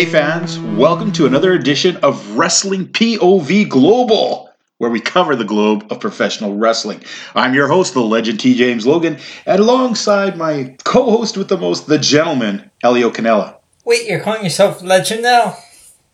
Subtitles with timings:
[0.00, 5.86] Hey fans, welcome to another edition of Wrestling POV Global, where we cover the globe
[5.90, 7.02] of professional wrestling.
[7.34, 8.54] I'm your host, the legend T.
[8.54, 13.56] James Logan, and alongside my co-host with the most, the gentleman, Elio Canella.
[13.84, 15.58] Wait, you're calling yourself legend now?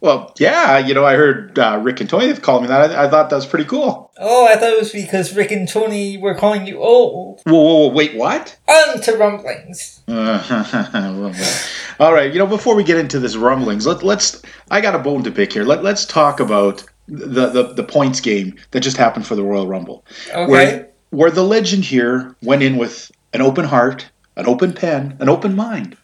[0.01, 2.91] Well, yeah, you know, I heard uh, Rick and Tony have called me that.
[2.91, 4.13] I, I thought that was pretty cool.
[4.19, 7.41] Oh, I thought it was because Rick and Tony were calling you old.
[7.45, 8.59] Whoa, whoa, whoa wait, what?
[8.69, 10.03] On to rumblings.
[11.99, 14.43] All right, you know, before we get into this rumblings, let, let's.
[14.71, 15.65] I got a bone to pick here.
[15.65, 19.67] Let, let's talk about the, the the points game that just happened for the Royal
[19.67, 20.05] Rumble.
[20.29, 20.47] Okay.
[20.47, 25.29] where where the legend here went in with an open heart, an open pen, an
[25.29, 25.97] open mind,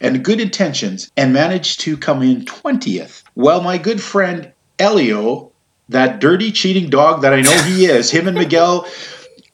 [0.00, 3.22] and good intentions, and managed to come in twentieth.
[3.34, 5.52] Well, my good friend Elio,
[5.88, 8.86] that dirty cheating dog that I know he is, him and Miguel.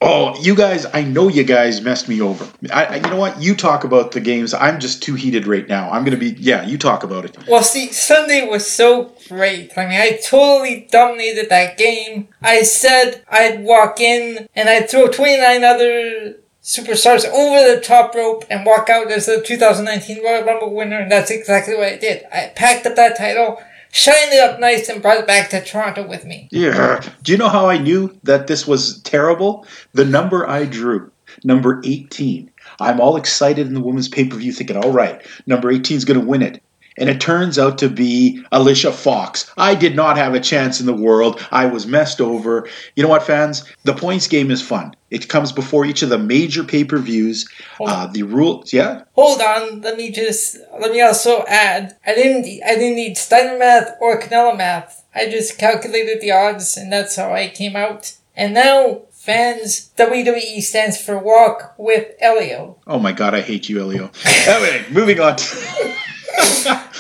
[0.07, 0.85] Oh, you guys!
[0.93, 2.47] I know you guys messed me over.
[2.71, 3.41] I, I- you know what?
[3.41, 4.53] You talk about the games.
[4.53, 5.89] I'm just too heated right now.
[5.91, 6.31] I'm gonna be.
[6.39, 7.39] Yeah, you talk about it.
[7.49, 9.73] Well, see, Sunday was so great.
[9.79, 12.29] I mean, I totally dominated that game.
[12.43, 16.35] I said I'd walk in and I'd throw 29 other
[16.65, 21.13] superstars over the top rope and walk out as the 2019 Royal Rumble winner, and
[21.13, 22.25] that's exactly what I did.
[22.33, 23.63] I packed up that title,
[23.93, 26.49] shined it up nice, and brought it back to Toronto with me.
[26.51, 27.03] Yeah.
[27.23, 29.67] Do you know how I knew that this was terrible?
[29.93, 31.13] The number I drew,
[31.45, 32.51] number 18.
[32.81, 36.07] I'm all excited in the women's pay per view thinking, all right, number 18 is
[36.07, 36.63] going to win it.
[36.97, 39.51] And it turns out to be Alicia Fox.
[39.57, 41.45] I did not have a chance in the world.
[41.51, 42.69] I was messed over.
[42.95, 43.65] You know what, fans?
[43.83, 44.95] The points game is fun.
[45.11, 47.49] It comes before each of the major pay per views.
[47.81, 49.05] Uh, the rules, yeah?
[49.15, 51.97] Hold on, let me just let me also add.
[52.07, 55.05] I didn't I didn't need Steiner math or Canella math.
[55.15, 58.15] I just calculated the odds, and that's how I came out.
[58.37, 62.79] And now, fans, WWE stands for Walk with Elio.
[62.87, 64.11] Oh my God, I hate you, Elio.
[64.47, 65.37] anyway, moving on.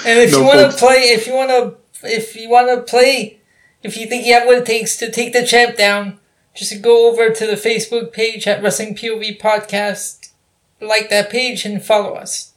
[0.06, 2.82] And if No, you want to play, if you want to, if you want to
[2.82, 3.40] play,
[3.82, 6.18] if you think you have what it takes to take the champ down,
[6.54, 10.30] just go over to the Facebook page at Wrestling POV Podcast,
[10.80, 12.52] like that page, and follow us.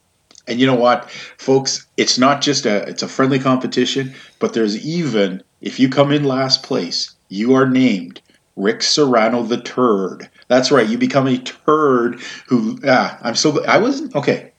[0.46, 1.86] And you know what, folks?
[1.96, 6.24] It's not just a it's a friendly competition, but there's even if you come in
[6.24, 8.20] last place, you are named
[8.56, 10.28] Rick Serrano the Turd.
[10.48, 14.52] That's right, you become a turd who ah, I'm so I wasn't okay.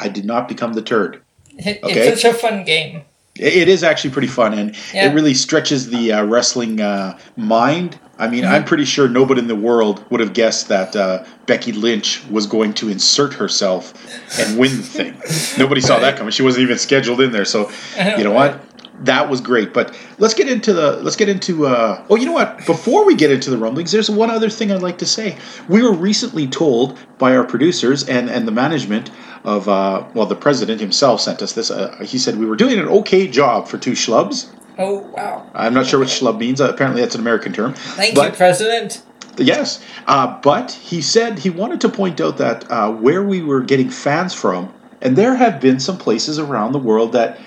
[0.00, 1.22] I did not become the turd.
[1.58, 2.08] It- Okay.
[2.08, 3.02] It's such a fun game.
[3.38, 5.10] It it is actually pretty fun, and Yeah.
[5.10, 7.98] it really stretches the uh, wrestling uh, mind.
[8.18, 11.72] I mean, I'm pretty sure nobody in the world would have guessed that uh, Becky
[11.72, 13.92] Lynch was going to insert herself
[14.38, 15.14] and win the thing.
[15.58, 16.30] Nobody saw that coming.
[16.30, 17.44] She wasn't even scheduled in there.
[17.44, 17.70] So,
[18.16, 18.58] you know what?
[19.04, 19.74] That was great.
[19.74, 21.66] But let's get into the let's get into.
[21.66, 22.64] Uh, oh, you know what?
[22.64, 25.36] Before we get into the rumblings, there's one other thing I'd like to say.
[25.68, 29.10] We were recently told by our producers and and the management
[29.44, 31.70] of uh, well, the president himself sent us this.
[31.70, 34.48] Uh, he said we were doing an okay job for two schlubs.
[34.78, 35.48] Oh wow!
[35.54, 36.60] I'm not sure what schlub means.
[36.60, 37.74] Uh, apparently, that's an American term.
[37.74, 39.02] Thank but, you, President.
[39.38, 43.60] Yes, uh, but he said he wanted to point out that uh, where we were
[43.60, 47.38] getting fans from, and there have been some places around the world that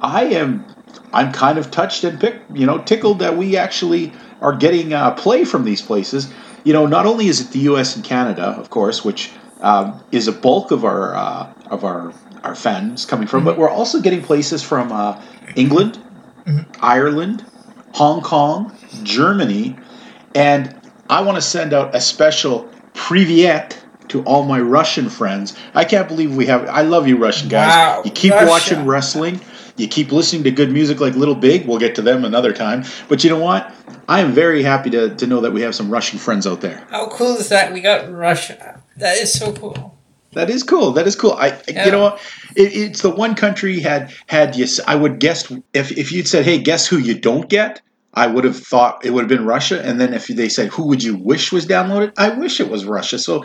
[0.00, 0.64] I am,
[1.12, 5.12] I'm kind of touched and pick, you know, tickled that we actually are getting uh,
[5.12, 6.32] play from these places.
[6.64, 7.96] You know, not only is it the U.S.
[7.96, 12.12] and Canada, of course, which um, is a bulk of our uh, of our
[12.44, 15.20] our fans coming from, but we're also getting places from uh,
[15.56, 15.98] England,
[16.80, 17.44] Ireland,
[17.92, 19.76] Hong Kong, Germany,
[20.34, 20.74] and
[21.10, 23.76] I want to send out a special privyet
[24.08, 25.56] to all my Russian friends.
[25.74, 26.66] I can't believe we have.
[26.68, 27.68] I love you, Russian guys.
[27.68, 28.46] Wow, you keep Russia.
[28.46, 29.40] watching wrestling.
[29.76, 31.66] You keep listening to good music like Little Big.
[31.66, 32.84] We'll get to them another time.
[33.08, 33.72] But you know what?
[34.08, 36.84] I am very happy to, to know that we have some Russian friends out there.
[36.90, 37.72] How cool is that?
[37.72, 38.77] We got Russia.
[38.98, 39.94] That is so cool.
[40.32, 40.92] That is cool.
[40.92, 41.32] That is cool.
[41.32, 41.86] I, Yeah.
[41.86, 42.20] you know what?
[42.54, 44.66] It, it's the one country had had you.
[44.86, 47.80] I would guess if if you'd said, "Hey, guess who you don't get?"
[48.14, 49.80] I would have thought it would have been Russia.
[49.84, 52.12] And then if they said, who would you wish was downloaded?
[52.16, 53.18] I wish it was Russia.
[53.18, 53.44] So,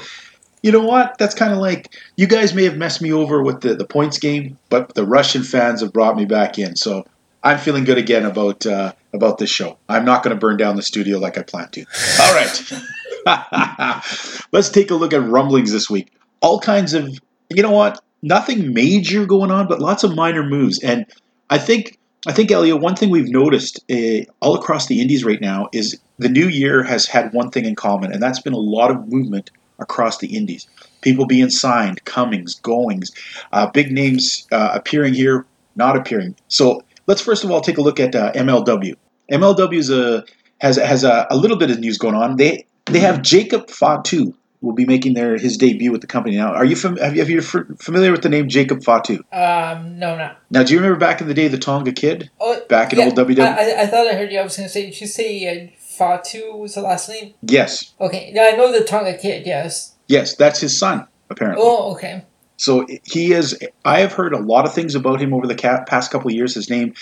[0.64, 1.18] you know what?
[1.20, 4.18] That's kind of like you guys may have messed me over with the, the points
[4.18, 6.76] game, but the Russian fans have brought me back in.
[6.76, 7.06] So
[7.44, 9.78] I'm feeling good again about uh, about this show.
[9.90, 11.86] I'm not going to burn down the studio like I planned to.
[12.22, 12.72] All right.
[14.52, 16.12] Let's take a look at rumblings this week.
[16.42, 17.10] All kinds of,
[17.50, 18.02] you know what?
[18.22, 20.81] Nothing major going on, but lots of minor moves.
[20.84, 21.06] And
[21.50, 25.42] I think I think, Elliot, one thing we've noticed uh, all across the Indies right
[25.42, 28.58] now is the new year has had one thing in common, and that's been a
[28.58, 30.68] lot of movement across the Indies.
[31.02, 33.12] People being signed, comings, goings,
[33.52, 35.46] uh, big names uh, appearing here,
[35.76, 36.36] not appearing.
[36.48, 38.96] So let's first of all take a look at uh, MLW.
[39.30, 40.24] MLW is a,
[40.62, 42.38] has has a, a, little bit of news going on.
[42.38, 46.53] They they have Jacob Fatu will be making their his debut with the company now.
[46.53, 49.19] Are you fam- have you, have you familiar with the name Jacob Fatu?
[49.31, 50.33] Um, no, no.
[50.50, 52.30] Now, do you remember back in the day the Tonga Kid?
[52.39, 53.39] Oh, back in yeah, old WWE.
[53.39, 54.39] I, I thought I heard you.
[54.39, 57.33] I was going to say, did you say uh, Fatu was the last name?
[57.41, 57.94] Yes.
[58.00, 59.45] Okay, yeah, I know the Tonga Kid.
[59.45, 59.95] Yes.
[60.07, 61.63] Yes, that's his son apparently.
[61.65, 62.24] Oh, okay.
[62.57, 63.57] So he is.
[63.83, 66.53] I have heard a lot of things about him over the past couple of years.
[66.53, 66.94] His name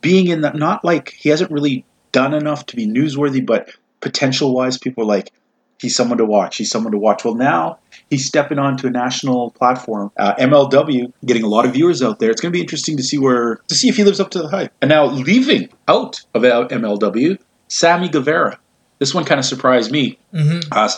[0.00, 3.70] being in that, not like he hasn't really done enough to be newsworthy, but
[4.00, 5.32] potential wise, people are like,
[5.80, 6.56] he's someone to watch.
[6.56, 7.24] He's someone to watch.
[7.24, 7.78] Well, now
[8.10, 12.30] he's stepping onto a national platform, uh, MLW, getting a lot of viewers out there.
[12.30, 14.42] It's going to be interesting to see where to see if he lives up to
[14.42, 14.72] the hype.
[14.82, 18.58] And now leaving out of MLW, Sammy Guevara.
[18.98, 20.18] This one kind of surprised me.
[20.34, 20.72] Mm-hmm.
[20.72, 20.90] Uh,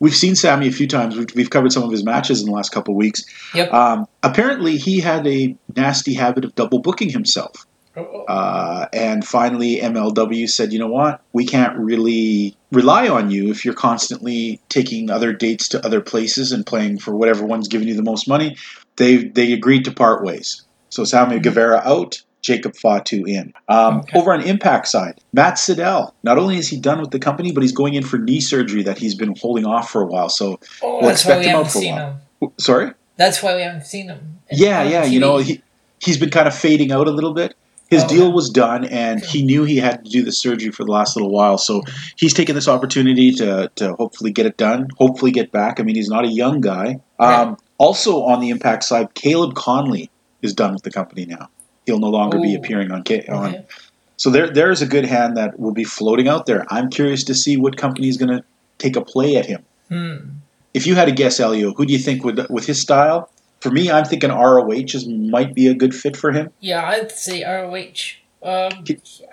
[0.00, 1.16] we've seen Sammy a few times.
[1.16, 3.24] We've, we've, covered some of his matches in the last couple of weeks.
[3.54, 3.72] Yep.
[3.72, 7.64] Um, apparently, he had a nasty habit of double booking himself.
[7.96, 11.22] Uh, and finally, MLW said, you know what?
[11.32, 16.52] We can't really rely on you if you're constantly taking other dates to other places
[16.52, 18.56] and playing for whatever one's giving you the most money.
[18.96, 20.62] They they agreed to part ways.
[20.90, 23.52] So Sammy Guevara out, Jacob Fatu in.
[23.68, 24.18] Um, Okay.
[24.18, 26.12] Over on Impact side, Matt Sydal.
[26.22, 28.82] Not only is he done with the company, but he's going in for knee surgery
[28.84, 30.28] that he's been holding off for a while.
[30.28, 32.20] So, Oh, We'll that's why expect we him out for a while.
[32.42, 32.52] him.
[32.58, 32.92] sorry.
[33.16, 34.38] That's why we haven't seen him.
[34.50, 35.04] Yeah, yeah.
[35.06, 35.10] TV.
[35.12, 35.62] You know, he
[35.98, 37.54] he's been kind of fading out a little bit.
[37.88, 40.84] His Oh, deal was done, and he knew he had to do the surgery for
[40.84, 41.56] the last little while.
[41.56, 41.82] So
[42.16, 44.88] he's taken this opportunity to to hopefully get it done.
[44.98, 45.78] Hopefully get back.
[45.78, 47.00] I mean, he's not a young guy.
[47.18, 47.56] Um, Right.
[47.78, 50.08] Also on the Impact side, Caleb Konley
[50.42, 51.48] is done with the company now.
[51.84, 53.54] He'll no longer be appearing on K- on.
[53.54, 53.64] Okay.
[54.16, 56.64] So there there is a good hand that will be floating out there.
[56.70, 58.42] I'm curious to see what company is going to
[58.78, 59.62] take a play at him.
[59.90, 60.16] Hmm.
[60.74, 63.30] If you had to guess, Elio, who do you think would with his style?
[63.66, 66.50] For me, I'm thinking ROH is might be a good fit for him.
[66.60, 68.14] Yeah, I'd say ROH.
[68.42, 68.84] Um,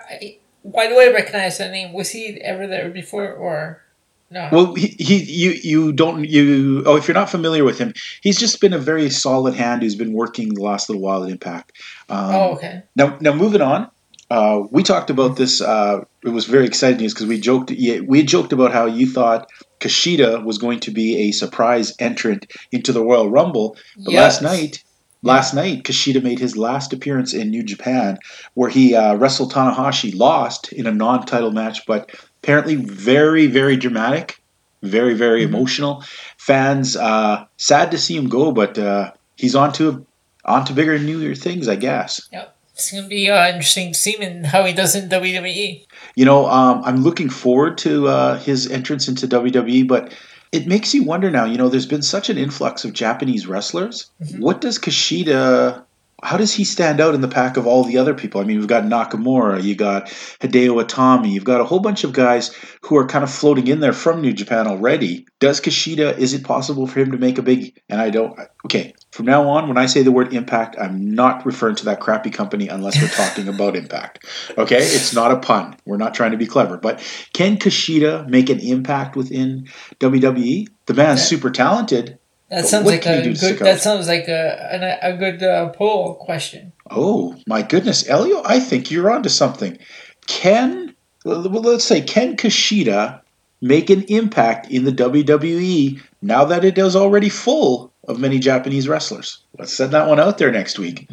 [0.09, 1.93] I, why do I recognize that name?
[1.93, 3.83] Was he ever there before or
[4.31, 4.49] no?
[4.51, 8.39] Well, he, he you you don't you oh if you're not familiar with him, he's
[8.39, 11.73] just been a very solid hand who's been working the last little while at Impact.
[12.09, 12.81] Um, oh, okay.
[12.95, 13.91] Now now moving on,
[14.31, 15.61] uh, we talked about this.
[15.61, 19.05] Uh, it was very exciting news because we joked yeah, we joked about how you
[19.05, 19.47] thought
[19.83, 24.41] Kushida was going to be a surprise entrant into the Royal Rumble, but Yes.
[24.41, 24.83] last night.
[25.25, 28.17] Last night, Kushida made his last appearance in New Japan,
[28.55, 32.09] where he uh, wrestled Tanahashi, lost in a non-title match, but
[32.43, 34.41] apparently very, very dramatic,
[34.81, 35.47] very, very Mhm.
[35.47, 36.03] emotional.
[36.37, 40.05] Fans uh, sad to see him go, but uh, he's on to
[40.43, 42.21] on to bigger and newer things, I guess.
[42.33, 42.53] Yep.
[42.75, 45.07] It's gonna be uh, interesting to see him and how he does in.
[45.07, 45.85] WWE.
[46.15, 50.13] You know, um, I'm looking forward to uh, his entrance into WWE, but
[50.51, 51.45] it makes you wonder now.
[51.45, 54.11] You know, there's been such an influx of Japanese wrestlers.
[54.23, 54.39] Mhm.
[54.39, 55.83] What does Kushida?
[56.23, 58.41] How does he stand out in the pack of all the other people?
[58.41, 60.07] I mean, we've got Nakamura, you got
[60.39, 63.79] Hideo Itami, you've got a whole bunch of guys who are kind of floating in
[63.79, 65.27] there from New Japan already.
[65.39, 66.17] Does Kushida?
[66.17, 67.81] Is it possible for him to make a big?
[67.89, 68.39] And I don't.
[68.65, 71.99] Okay, from now on, when I say the word Impact, I'm not referring to that
[71.99, 74.25] crappy company unless we're talking about Impact.
[74.57, 75.75] Okay, it's not a pun.
[75.85, 76.77] We're not trying to be clever.
[76.77, 76.99] But
[77.33, 79.67] can Kushida make an impact within
[79.99, 80.67] WWE?
[80.85, 82.17] The man's super talented.
[82.53, 83.59] That sounds like a good.
[83.59, 86.71] That sounds like a a, a good uh, poll question.
[86.91, 88.43] Oh my goodness, Elio!
[88.45, 89.79] I think you're onto something.
[90.27, 90.95] Can
[91.25, 93.21] let's say can Kushida
[93.61, 98.87] make an impact in the WWE now that it is already full of many Japanese
[98.87, 99.39] wrestlers?
[99.57, 101.09] Let's send that one out there next week.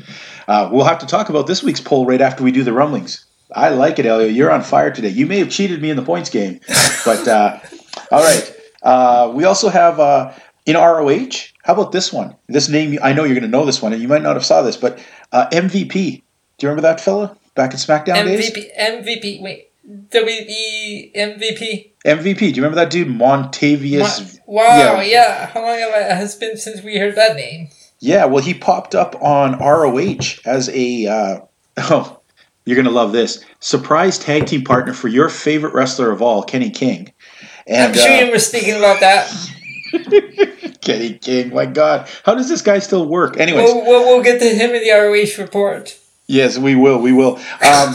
[0.47, 3.25] Uh, we'll have to talk about this week's poll right after we do the rumblings.
[3.57, 4.29] I like it, Elio.
[4.29, 5.09] You're on fire today.
[5.09, 6.61] You may have cheated me in the points game,
[7.05, 7.59] but uh,
[8.11, 8.57] all right.
[8.83, 10.33] Uh, we also have uh,
[10.71, 11.53] in ROH.
[11.63, 12.37] How about this one?
[12.49, 14.45] This name, I know you're going to know this one, and you might not have
[14.45, 14.99] saw this, but
[15.33, 15.93] uh, MVP.
[15.93, 18.51] Do you remember that fella back in SmackDown days?
[18.51, 18.79] MVP.
[18.79, 19.43] MVP.
[19.43, 19.71] Wait.
[19.89, 21.91] WWE MVP.
[22.05, 22.39] MVP.
[22.39, 24.39] Do you remember that dude, Montavious?
[24.47, 25.01] wow.
[25.01, 25.03] yeah.
[25.03, 25.47] Yeah.
[25.47, 27.69] How long have it has been since we heard that name?
[27.99, 31.07] Yeah, well, he popped up on ROH as a.
[31.07, 31.41] Uh,
[31.77, 32.21] oh,
[32.65, 33.45] You're gonna love this.
[33.61, 37.13] Surprise tag team partner for your favorite wrestler of all, Kenny King.
[37.73, 39.31] I'm sure uh, you were thinking about that.
[40.81, 43.37] Kenny King, my God, how does this guy still work?
[43.39, 45.99] Anyways, We'll, we'll, we'll get to him in the ROH report.
[46.27, 47.39] yes, we will, we will.
[47.67, 47.95] Um,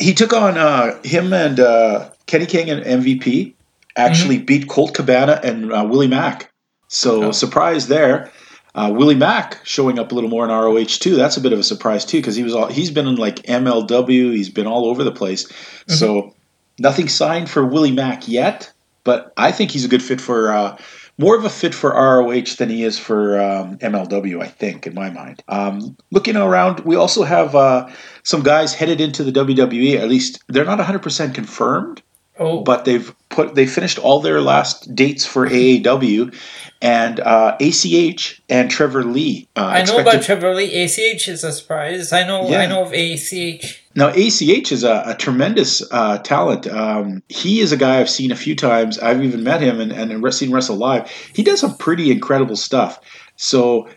[0.00, 3.54] he took on uh, him and uh, Kenny King and MVP.
[3.94, 6.50] Actually, beat Colt Cabana and uh, Willie Mack.
[6.88, 7.32] So Oh.
[7.32, 8.30] surprise there.
[8.74, 11.14] Uh, Willie Mack showing up a little more in ROH too.
[11.14, 13.36] That's a bit of a surprise too because he was all he's been in like
[13.42, 14.32] MLW.
[14.34, 15.46] He's been all over the place.
[15.88, 16.34] So
[16.78, 18.72] nothing signed for Willie Mack yet,
[19.04, 20.78] but I think he's a good fit for uh,
[21.18, 24.42] more of a fit for ROH than he is for um, MLW.
[24.42, 25.42] I think, in my mind.
[25.48, 27.88] Um, looking around, we also have uh,
[28.22, 29.98] some guys headed into the WWE.
[29.98, 32.02] At least they're not 100 percent confirmed
[32.38, 36.34] Oh, but they've put they finished all their last dates for AAW,
[36.80, 39.48] and uh, ACH and Trevor Lee.
[39.54, 40.82] Uh, I know expected- about Trevor Lee.
[40.82, 42.12] ACH is a surprise.
[42.12, 42.48] I know.
[42.48, 42.60] Yeah.
[42.60, 43.81] I know of ACH.
[43.94, 46.66] Now ACH is a, a tremendous uh, talent.
[46.66, 48.98] Um, he is a guy I've seen a few times.
[48.98, 51.10] I've even met him and, and seen wrestle live.
[51.10, 53.00] He does some pretty incredible stuff.
[53.36, 53.88] So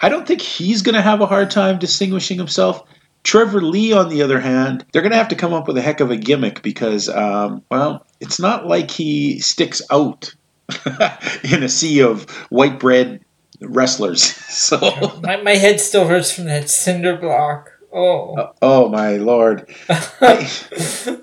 [0.00, 2.82] I don't think he's going to have a hard time distinguishing himself.
[3.22, 5.82] Trevor Lee, on the other hand, they're going to have to come up with a
[5.82, 10.34] heck of a gimmick because, um, well, it's not like he sticks out
[11.42, 13.24] in a sea of white bread
[13.60, 14.38] wrestlers.
[14.54, 14.78] So,
[15.20, 17.73] My, my head still hurts from that cinder block.
[17.94, 19.72] Oh, oh my lord.
[19.88, 20.50] I,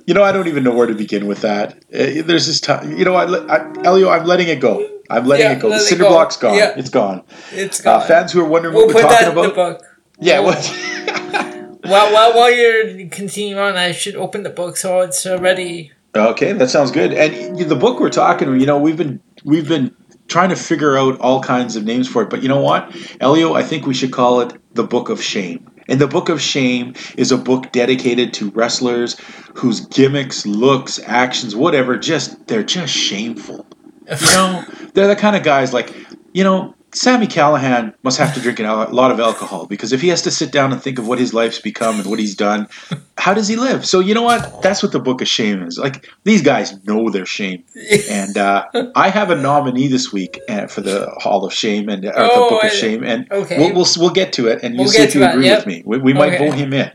[0.07, 1.73] you know, I don't even know where to begin with that.
[1.93, 2.97] Uh, There's this time.
[2.97, 4.87] You know, I, I, Elio, I'm letting it go.
[5.09, 5.69] I'm letting Yeah, it go.
[5.69, 6.09] The cinder go.
[6.11, 6.55] block's gone.
[6.55, 6.73] Yeah.
[6.77, 7.23] It's gone.
[7.51, 8.07] it's Uh, gone.
[8.07, 9.79] fans who are wondering we'll what we're that talking in the about.
[9.79, 9.87] book.
[10.19, 10.39] Yeah.
[10.39, 11.71] We'll-?
[11.83, 15.91] While, while, while you're continuing on, I should open the book so it's already.
[16.15, 17.11] Okay, that sounds good.
[17.11, 19.95] And the book we're talking, you know, we've been we've been
[20.27, 22.29] trying to figure out all kinds of names for it.
[22.29, 25.70] But you know what, Elio, I think we should call it the Book of Shame.
[25.91, 29.19] And the Book of Shame is a book dedicated to wrestlers
[29.55, 33.67] whose gimmicks, looks, actions, whatever, just they're just shameful.
[34.07, 35.93] You know, they're the kind of guys like,
[36.31, 40.09] you know, Sami Callihan must have to drink a lot of alcohol because if he
[40.09, 42.67] has to sit down and think of what his life's become and what he's done,
[43.17, 43.85] how does he live?
[43.85, 44.61] So you know what?
[44.61, 45.77] That's what the Book of Shame is.
[45.77, 47.63] Like these guys know their shame,
[48.09, 52.03] and uh, I have a nominee this week uh, for the Hall of Shame and
[52.05, 53.57] or Oh, the Book of Shame, and okay.
[53.57, 55.59] we'll, we'll we'll get to it, and you'll We'll see if you agree yep.
[55.59, 55.83] with me.
[55.85, 56.49] We, we might Okay.
[56.49, 56.91] vote him in,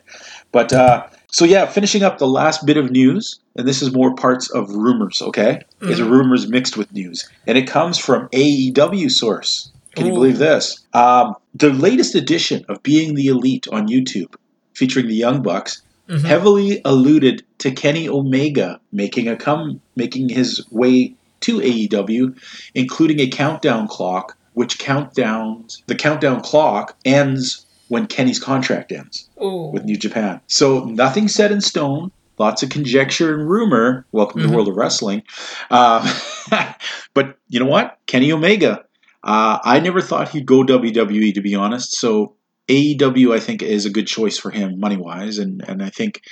[0.52, 4.14] but uh, so yeah, finishing up the last bit of news, and this is more
[4.14, 5.22] parts of rumors.
[5.22, 6.10] Okay, is Mm-hmm.
[6.10, 9.70] rumors mixed with news, and it comes from AEW source.
[9.96, 10.84] Can you believe this?
[10.92, 14.34] Um, the latest edition of Being the Elite on YouTube,
[14.74, 16.22] featuring the Young Bucks, Mhm.
[16.24, 22.34] heavily alluded to Kenny Omega making a come, making his way to AEW,
[22.74, 29.70] including a countdown clock, which countdowns the countdown clock ends when Kenny's contract ends Ooh.
[29.72, 30.40] with New Japan.
[30.46, 32.10] So nothing set in stone.
[32.38, 34.04] Lots of conjecture and rumor.
[34.12, 34.50] Welcome to Mhm.
[34.50, 35.22] the world of wrestling.
[35.70, 36.00] Uh,
[37.14, 37.96] but you know what?
[38.06, 38.84] Kenny Omega.
[39.26, 41.96] Uh, I never thought he'd go WWE to be honest.
[41.96, 42.36] So
[42.68, 46.22] AEW, I think, is a good choice for him money wise, and and I think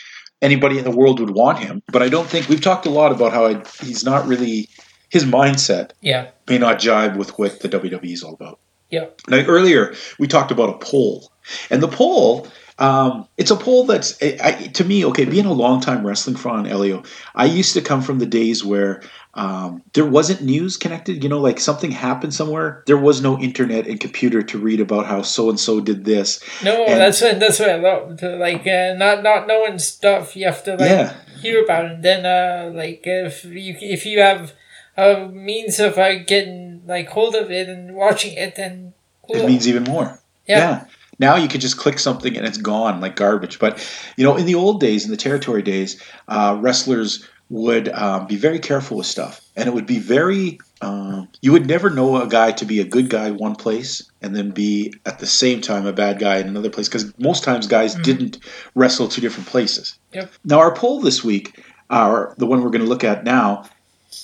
[0.40, 1.82] anybody in the world would want him.
[1.92, 4.68] But I don't think we've talked a lot about how I, he's not really
[5.10, 6.28] his mindset Yeah.
[6.48, 8.58] may not jive with what the WWE is all about.
[8.90, 9.06] Yeah.
[9.28, 11.32] Now, earlier we talked about a poll,
[11.70, 12.46] and the poll,
[12.78, 15.24] um, it's a poll that's I, I, to me okay.
[15.24, 17.02] Being a longtime wrestling fan, Elio,
[17.34, 19.02] I used to come from the days where
[19.36, 21.22] um, there wasn't news connected.
[21.22, 25.06] You know, like something happened somewhere, there was no internet and computer to read about
[25.06, 26.40] how so and so did this.
[26.62, 28.18] No, And- that's what that's what I love.
[28.18, 31.14] To, like uh, not not knowing stuff, you have to like Yeah.
[31.40, 31.90] hear about it.
[31.92, 34.52] And then uh, like if you if you have
[34.96, 38.94] a means of uh, getting like hold of it and watching it, then
[39.26, 39.36] cool.
[39.36, 40.20] It means even more.
[40.46, 40.84] yeah.
[41.20, 43.60] Now you could just click something and it's gone like garbage.
[43.60, 43.78] But
[44.16, 48.36] you know, in the old days, in the territory days, uh, wrestlers would um, be
[48.36, 50.58] very careful with stuff, and it would be very.
[50.80, 54.36] Um, you would never know a guy to be a good guy one place and
[54.36, 57.66] then be at the same time a bad guy in another place because most times
[57.66, 58.38] guys didn't
[58.74, 59.98] wrestle two different places.
[60.12, 60.30] Yep.
[60.44, 61.58] Now our poll this week,
[61.90, 63.64] our the one we're going to look at now.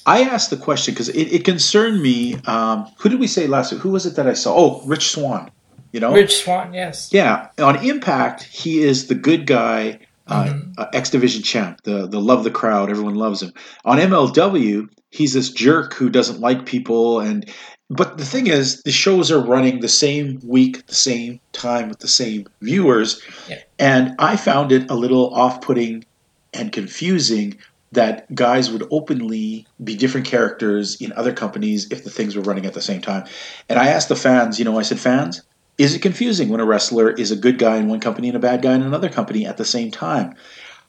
[0.06, 2.36] I asked the question because it, it concerned me.
[2.46, 3.80] Um, who did we say last week?
[3.80, 4.54] Who was it that I saw?
[4.54, 5.50] Oh, Rich Swann.
[5.92, 7.12] You know, Rich Swann, yes.
[7.12, 9.98] yeah, on Impact, he is the good guy,
[10.30, 10.72] uh, Mhm.
[10.78, 13.52] uh, X Division champ, the the love the crowd, everyone loves him.
[13.84, 17.44] On MLW, he's this jerk who doesn't like people, and
[17.90, 21.98] but the thing is, the shows are running the same week, the same time, with
[21.98, 23.56] the same viewers, Yeah.
[23.80, 26.04] and I found it a little off-putting
[26.54, 27.56] and confusing
[27.92, 32.64] that guys would openly be different characters in other companies if the things were running
[32.64, 33.24] at the same time.
[33.68, 35.42] And I asked the fans, you know, I said, fans,
[35.80, 38.40] is it confusing when a wrestler is a good guy in one company and a
[38.40, 40.34] bad guy in another company at the same time?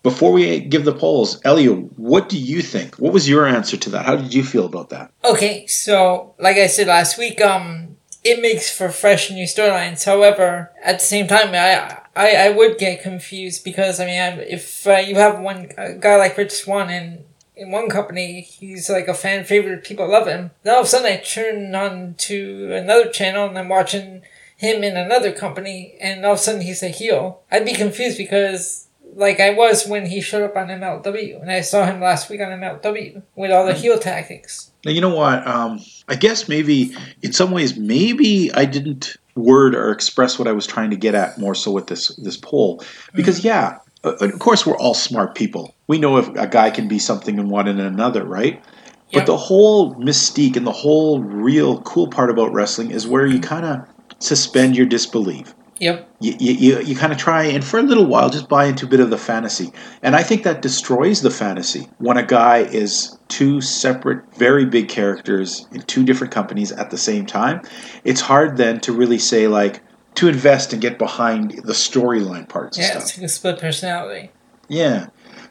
[0.03, 2.95] Before we give the polls, Elio, what do you think?
[2.95, 4.05] What was your answer to that?
[4.05, 5.13] How did you feel about that?
[5.23, 10.03] Okay, so like I said last week, um, it makes for fresh new storylines.
[10.03, 14.85] However, at the same time, I I, I would get confused because I mean, if
[14.85, 15.69] uh, you have one
[16.01, 17.23] guy like Rich Swann in
[17.55, 20.51] in one company, he's like a fan favorite, people love him.
[20.63, 24.23] Then all of a sudden, I turn on to another channel and I'm watching
[24.61, 27.41] him in another company, and all of a sudden he's a heel.
[27.51, 31.61] I'd be confused because like I was when he showed up on MLW, and I
[31.61, 34.71] saw him last week on MLW with all the heel tactics.
[34.85, 35.45] Now, you know what?
[35.47, 40.51] Um, I guess maybe, in some ways, maybe I didn't word or express what I
[40.51, 42.83] was trying to get at more so with this this poll,
[43.15, 45.73] because yeah, uh, of course we're all smart people.
[45.87, 48.63] We know if a guy can be something in one and another, right?
[49.11, 49.25] But Yep.
[49.25, 53.65] the whole mystique and the whole real cool part about wrestling is where you kind
[53.65, 53.85] of
[54.21, 55.53] suspend your disbelief.
[55.81, 56.07] Yep.
[56.19, 58.89] You, you, you, kind of try and for a little while just buy into a
[58.89, 59.71] bit of the fantasy.
[60.03, 64.89] And I think that destroys the fantasy when a guy is two separate, very big
[64.89, 67.63] characters in two different companies at the same time.
[68.03, 69.81] It's hard then to really say, like,
[70.15, 74.29] to invest and get behind the storyline parts Yeah, it's like a split personality.
[74.67, 75.07] Yeah.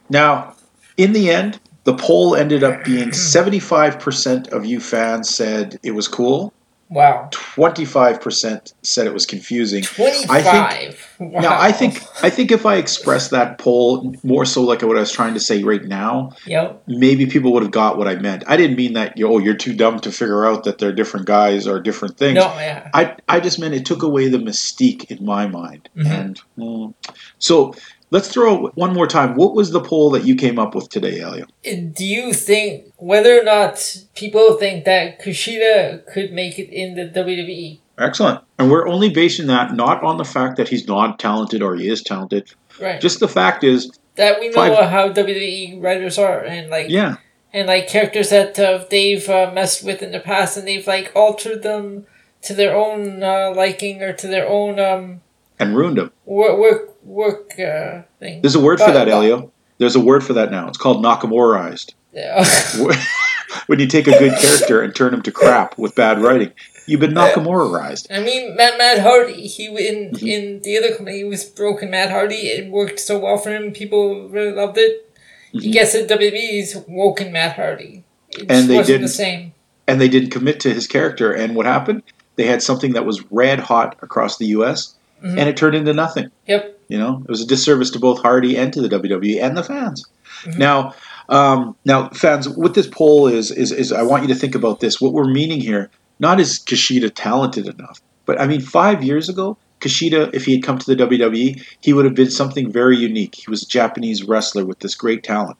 [0.08, 0.54] Now,
[0.96, 6.06] in the end, the poll ended up being 75% of you fans said it was
[6.06, 6.52] cool,
[6.90, 7.28] Wow.
[7.32, 9.84] 25% said it was confusing.
[9.84, 11.16] Twenty-five.
[11.20, 11.40] wow.
[11.40, 15.00] Now, I think I think if I expressed that poll more so like what I
[15.00, 16.82] was trying to say right now, Yep.
[16.88, 18.42] maybe people would have got what I meant.
[18.48, 21.68] I didn't mean that oh you're too dumb to figure out that they're different guys
[21.68, 22.34] or different things.
[22.36, 22.46] No.
[22.54, 22.90] Yeah.
[22.92, 25.88] I I just meant it took away the mystique in my mind.
[25.96, 26.06] Mhm.
[26.06, 26.94] And mm,
[27.38, 27.74] so
[28.10, 29.34] let's throw it one more time.
[29.34, 31.46] What was the poll that you came up with today, Elio?
[31.62, 37.08] Do you think whether or not people think that Kushida could make it in the
[37.08, 37.78] WWE?
[37.98, 38.42] Excellent.
[38.58, 41.88] And we're only basing that not on the fact that he's not talented or he
[41.88, 42.50] is talented.
[42.80, 43.00] Right.
[43.00, 47.16] Just the fact is, that we know five- how WWE writers are, and like yeah,
[47.52, 51.12] and like characters that uh, they've uh, messed with in the past, and they've like
[51.14, 52.06] altered them
[52.42, 55.20] to their own uh, liking or to their own um
[55.60, 56.10] and ruined him.
[56.24, 58.40] work work work uh, thing.
[58.42, 59.52] There's a word for that, but- Elio.
[59.78, 60.68] There's a word for that now.
[60.68, 61.94] It's called Nakamuraized.
[62.12, 62.44] Yeah.
[63.66, 66.52] when you take a good character and turn him to crap with bad writing,
[66.86, 68.06] you've been Nakamuraized.
[68.10, 69.46] I mean, Matt, Matt Hardy.
[69.46, 70.26] He in Mm-hmm.
[70.26, 71.90] in the other company, he was broken.
[71.90, 72.34] Matt Hardy.
[72.48, 73.72] It worked so well for him.
[73.72, 75.08] People really loved it.
[75.52, 75.72] He Mhm.
[75.72, 78.04] gets to WWE's woken Matt Hardy.
[78.30, 79.52] It And they wasn't the didn't- same.
[79.88, 81.32] And they didn't commit to his character.
[81.32, 82.02] And what happened?
[82.36, 84.94] They had something that was red hot across the U.S.
[85.22, 85.38] Mhm.
[85.38, 86.30] and it turned into nothing.
[86.46, 86.78] Yep.
[86.88, 89.62] You know, it was a disservice to both Hardy and to the WWE and the
[89.62, 90.04] fans.
[90.44, 90.58] Mhm.
[90.58, 90.94] Now,
[91.28, 94.80] um, now, fans, what this poll is, is is I want you to think about
[94.80, 95.00] this.
[95.00, 99.56] What we're meaning here, not is Kushida talented enough, but I mean, five years ago,
[99.80, 103.36] Kushida, if he had come to the WWE, he would have been something very unique.
[103.36, 105.56] He was a Japanese wrestler with this great talent.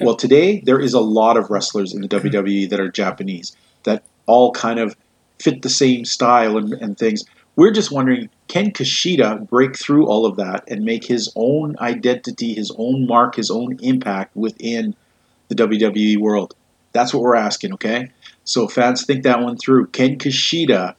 [0.00, 4.02] Well, today there is a lot of wrestlers in the WWE that are Japanese that
[4.26, 4.96] all kind of
[5.38, 7.24] fit the same style and, and things.
[7.54, 12.54] We're just wondering, can Kushida break through all of that and make his own identity,
[12.54, 14.94] his own mark, his own impact within
[15.48, 16.54] the WWE world?
[16.92, 18.10] That's what we're asking, okay?
[18.44, 19.86] So fans think that one through.
[19.88, 20.94] Can Kushida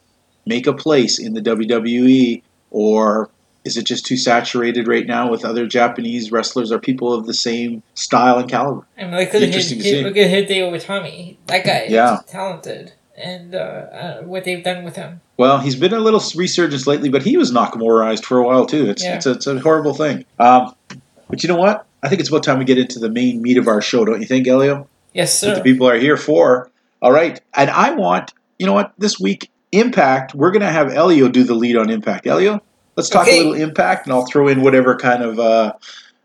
[0.46, 3.30] make a place in the WWE or
[3.64, 7.32] is it just too saturated right now with other Japanese wrestlers or people of the
[7.34, 8.86] same style and caliber?
[8.98, 10.02] I mean, look at his, see.
[10.04, 11.36] look at Hideo Itami.
[11.46, 12.18] That guy Yeah.
[12.18, 15.20] is talented, and uh, uh, what they've done with him.
[15.36, 18.88] Well, he's been a little resurgence lately, but he was Nakamuraized for a while too.
[18.90, 19.16] It's Yeah.
[19.16, 20.24] it's, a, it's a horrible thing.
[20.38, 20.74] Um,
[21.28, 21.86] but you know what?
[22.02, 24.20] I think it's about time we get into the main meat of our show, don't
[24.20, 24.88] you think, Elio?
[25.12, 25.54] Yes, That sir.
[25.56, 26.70] the people are here for.
[27.00, 28.92] All right, and I want you know what?
[28.98, 30.34] This week, Impact.
[30.34, 32.26] We're gonna have Elio do the lead on Impact.
[32.26, 32.62] Elio,
[32.96, 33.38] let's talk Okay.
[33.40, 35.72] a little Impact, and I'll throw in whatever kind of uh,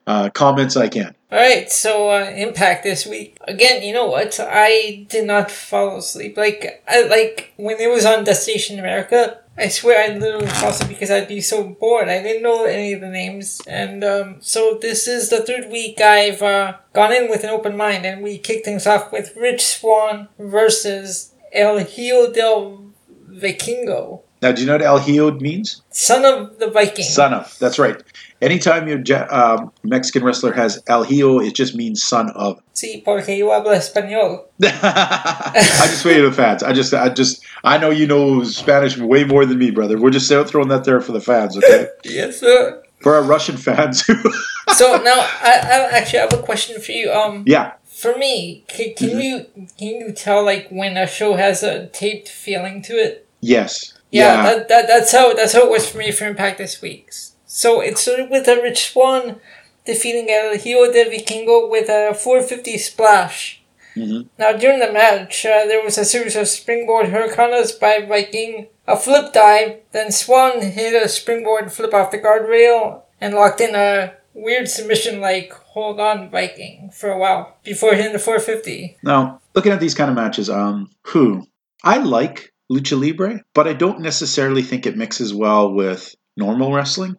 [0.10, 1.14] uh, comments I can.
[1.32, 3.84] All right, so uh, Impact this week again.
[3.84, 4.40] You know what?
[4.42, 6.36] I did not fall asleep.
[6.36, 9.40] Like I like when it was on Destination America.
[9.56, 12.08] I swear I literally fell asleep because I'd be so bored.
[12.08, 16.02] I didn't know any of the names, and um, so this is the third week
[16.02, 19.64] I've uh, gone in with an open mind, and we kick things off with Rich
[19.64, 22.86] Swann versus El Hijo del
[23.30, 25.82] Vikingo, Now, do you know what El Hijo means?
[25.92, 27.04] son of the Viking.
[27.04, 27.58] Son of.
[27.60, 28.02] That's right.
[28.42, 29.00] Anytime your
[29.36, 32.62] um, Mexican wrestler has El Hijo, it just means son of.
[32.74, 34.46] Sí, porque yo hablo español.
[34.64, 36.64] I just waited the fans.
[36.64, 39.98] I just, I just, I know you know Spanish way more than me, brother.
[40.00, 41.88] We're just throwing that there for the fans, okay?
[42.06, 42.82] Yes, sir.
[43.02, 44.04] For our Russian fans,
[44.76, 47.12] so now I, I actually have a question for you.
[47.12, 49.24] Um, yeah, for me, can, can Mhm.
[49.24, 49.46] you
[49.78, 53.26] can you tell like when a show has a taped feeling to it?
[53.42, 53.94] yes.
[54.12, 54.44] Yeah, Yeah.
[54.44, 57.12] That, that that's how that's how it was for me for Impact this week.
[57.46, 59.40] So it started with a Rich Swann
[59.86, 63.62] defeating El Hijo de Vikingo with a 450 splash.
[63.96, 64.28] Mhm.
[64.38, 68.96] Now during the match, uh, there was a series of springboard hurricanes by Viking, a
[68.96, 74.14] flip dive, then Swann hit a springboard flip off the guardrail and locked in a
[74.34, 78.98] weird submission like hold on Viking for a while before hitting the 450.
[79.04, 81.48] Now, looking at these kind of matches, um, who
[81.84, 87.16] I like lucha libre, but I don't necessarily think it mixes well with normal wrestling.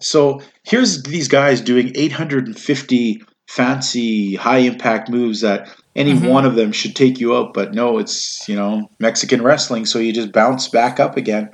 [0.00, 6.28] So here's these guys doing 850 fancy high impact moves that any Mhm.
[6.28, 9.98] one of them should take you out, but no, it's you know Mexican wrestling, so
[9.98, 11.48] you just bounce back up again.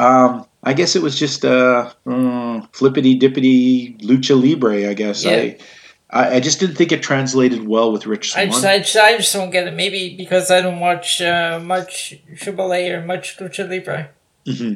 [0.00, 4.88] Um, I guess it was just uh, uh, flippity dippity lucha libre.
[4.88, 5.32] I guess Yeah.
[5.32, 5.56] I,
[6.10, 8.50] I I just didn't think it translated well with Rich I Swann.
[8.50, 9.74] just, I, just, I just don't get it.
[9.74, 14.10] Maybe because I don't watch uh, much Triple or much Lucha Libre.
[14.46, 14.74] hmm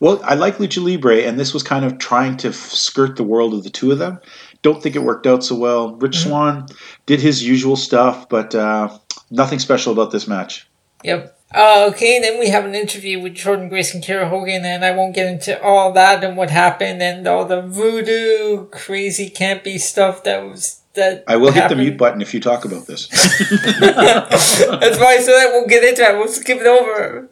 [0.00, 3.22] Well, I like Lucha Libre, and this was kind of trying to f- skirt the
[3.24, 4.18] world of the two of them.
[4.62, 5.94] Don't think it worked out so well.
[5.96, 6.22] Rich Mhm.
[6.24, 6.66] Swann
[7.06, 8.88] did his usual stuff, but uh,
[9.30, 10.66] nothing special about this match.
[11.04, 11.36] Yep.
[11.54, 14.92] Uh, okay, then we have an interview with Jordynne Grace and Kiera Hogan, and I
[14.92, 20.24] won't get into all that and what happened and all the voodoo, crazy, campy stuff
[20.24, 21.24] that was that.
[21.26, 23.08] I will hit the mute button if you talk about this.
[23.80, 26.16] That's why I said I won't get into it.
[26.16, 27.28] We'll skip it over.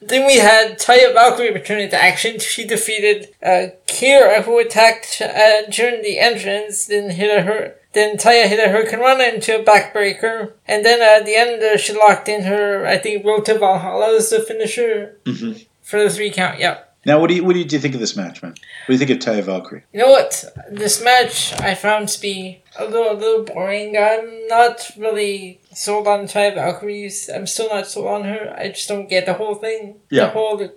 [0.00, 2.40] Then we had Taya Valkyrie return into action.
[2.40, 6.86] She defeated uh, Kiera, who attacked uh, during the entrance.
[6.86, 7.76] Then hit her.
[7.92, 10.52] Then Taya hit a Hurricanrana into a backbreaker.
[10.66, 14.16] And then at the end, uh, she locked in her, I think, Road to Valhalla
[14.16, 15.52] as the finisher hmm
[15.82, 16.58] for the three count.
[16.58, 16.88] Yep.
[17.04, 18.52] Now, what do you what did you think of this match, man?
[18.52, 19.82] What do you think of Taya Valkyrie?
[19.92, 20.44] You know what?
[20.70, 23.96] This match I found to be a little, a little boring.
[23.98, 27.28] I'm not really sold on Taya Valkyries.
[27.28, 28.54] I'm still not sold on her.
[28.56, 29.96] I just don't get the whole thing.
[30.10, 30.26] Yeah.
[30.26, 30.68] The whole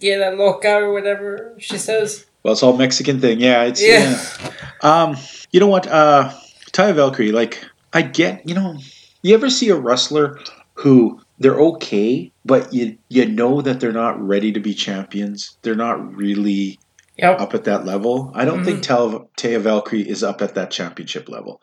[0.00, 2.24] get a loca or whatever she says.
[2.42, 3.40] Well, it's all Mexican thing.
[3.40, 4.10] Yeah, it's Yeah.
[4.10, 4.50] yeah.
[4.80, 5.16] Um,
[5.52, 5.86] you know what?
[5.86, 6.32] Uh,
[6.74, 8.46] Taya Valkyrie, like I get.
[8.46, 8.76] You know,
[9.22, 10.38] you ever see a wrestler
[10.74, 15.56] who they're okay, but you you know that they're not ready to be champions.
[15.62, 16.78] They're not really
[17.16, 17.40] Yep.
[17.40, 18.32] up at that level.
[18.34, 21.62] I don't think Tel- Taya Valkyrie is up at that championship level.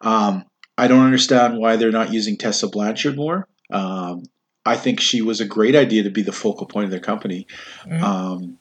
[0.00, 0.44] Um,
[0.78, 3.48] I don't understand why they're not using Tessa Blanchard more.
[3.72, 4.22] Um,
[4.64, 7.48] I think she was a great idea to be the focal point of their company.
[7.84, 8.00] Mhm.
[8.00, 8.58] Um,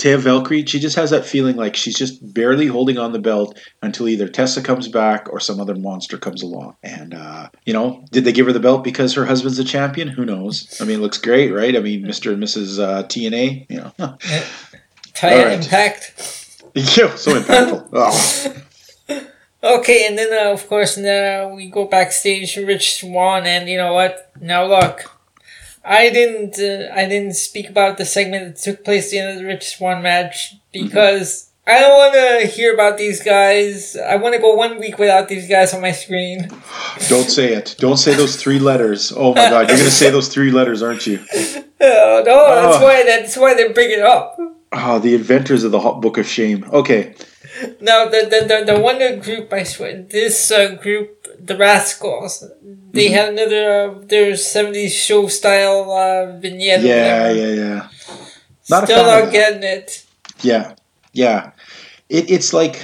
[0.00, 3.58] Taya Valkyrie, she just has that feeling like she's just barely holding on the belt
[3.82, 6.74] until either Tessa comes back or some other monster comes along.
[6.82, 10.08] And, uh, you know, did they give her the belt because her husband's a champion?
[10.08, 10.74] Who knows?
[10.80, 11.76] I mean, it looks great, right?
[11.76, 12.32] I mean, Mr.
[12.32, 12.82] and Mrs.
[12.82, 13.92] Uh, TNA, you know.
[15.12, 15.62] Taya right.
[15.62, 16.36] Impact.
[16.72, 17.88] Yeah, so impactful.
[19.12, 19.78] Oh.
[19.80, 23.92] Okay, and then uh, of course now we go backstage Rich Swann, and you know
[23.92, 24.30] what?
[24.40, 25.19] Now look,
[25.84, 29.30] I didn't uh, I didn't speak about the segment that took place at the end
[29.30, 33.96] of the Rich Swann match because I don't want to hear about these guys.
[33.96, 36.48] I want to go one week without these guys on my screen.
[37.08, 37.76] Don't say it.
[37.78, 39.12] Don't say those three letters.
[39.16, 41.20] Oh my god, you're gonna say those three letters, aren't you?
[41.82, 42.84] Oh no, that's Oh.
[42.84, 44.36] why that's why they bring it up.
[44.72, 46.62] Oh, the inventors of the hot book of shame.
[46.70, 47.14] Okay.
[47.80, 52.44] Now the the the, the one group I swear this uh, group the Rascals
[52.92, 53.12] they Mhm.
[53.12, 56.82] had another uh, their seventies show style uh, vignette.
[56.82, 57.88] Yeah, yeah, yeah.
[58.68, 60.04] Not Still not getting it.
[60.42, 60.74] Yeah.
[61.12, 61.50] Yeah.
[62.08, 62.80] It, it's like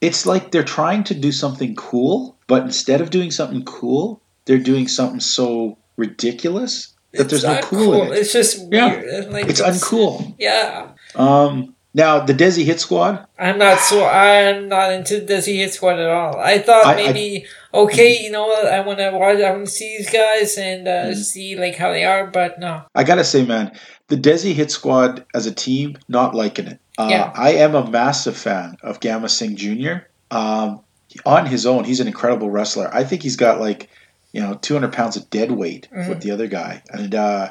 [0.00, 4.58] it's like they're trying to do something cool, but instead of doing something cool, they're
[4.72, 8.18] doing something so ridiculous that there's no cool, in it.
[8.18, 8.94] It's just Yeah.
[9.00, 9.48] weird.
[9.48, 10.34] It's It's uncool.
[10.38, 14.04] Yeah, Um now the Desi Hit Squad, I'm not so.
[14.04, 16.36] I'm not into Desi Hit Squad at all.
[16.38, 18.66] I thought I- I- maybe okay, you know what?
[18.66, 19.38] I want to watch.
[19.38, 21.16] I want to see these guys and uh, Mhm.
[21.16, 22.26] see like how they are.
[22.26, 23.72] But no, I gotta say, man,
[24.08, 26.78] the Desi Hit Squad as a team, not liking it.
[26.98, 27.30] Uh, Yeah.
[27.34, 30.06] I am a massive fan of Gama Singh Jr.
[30.30, 30.80] Um,
[31.24, 32.90] on his own, he's an incredible wrestler.
[32.92, 33.88] I think he's got like,
[34.32, 36.08] you know, 200 pounds of dead weight Mhm.
[36.08, 37.50] with the other guy, and uh,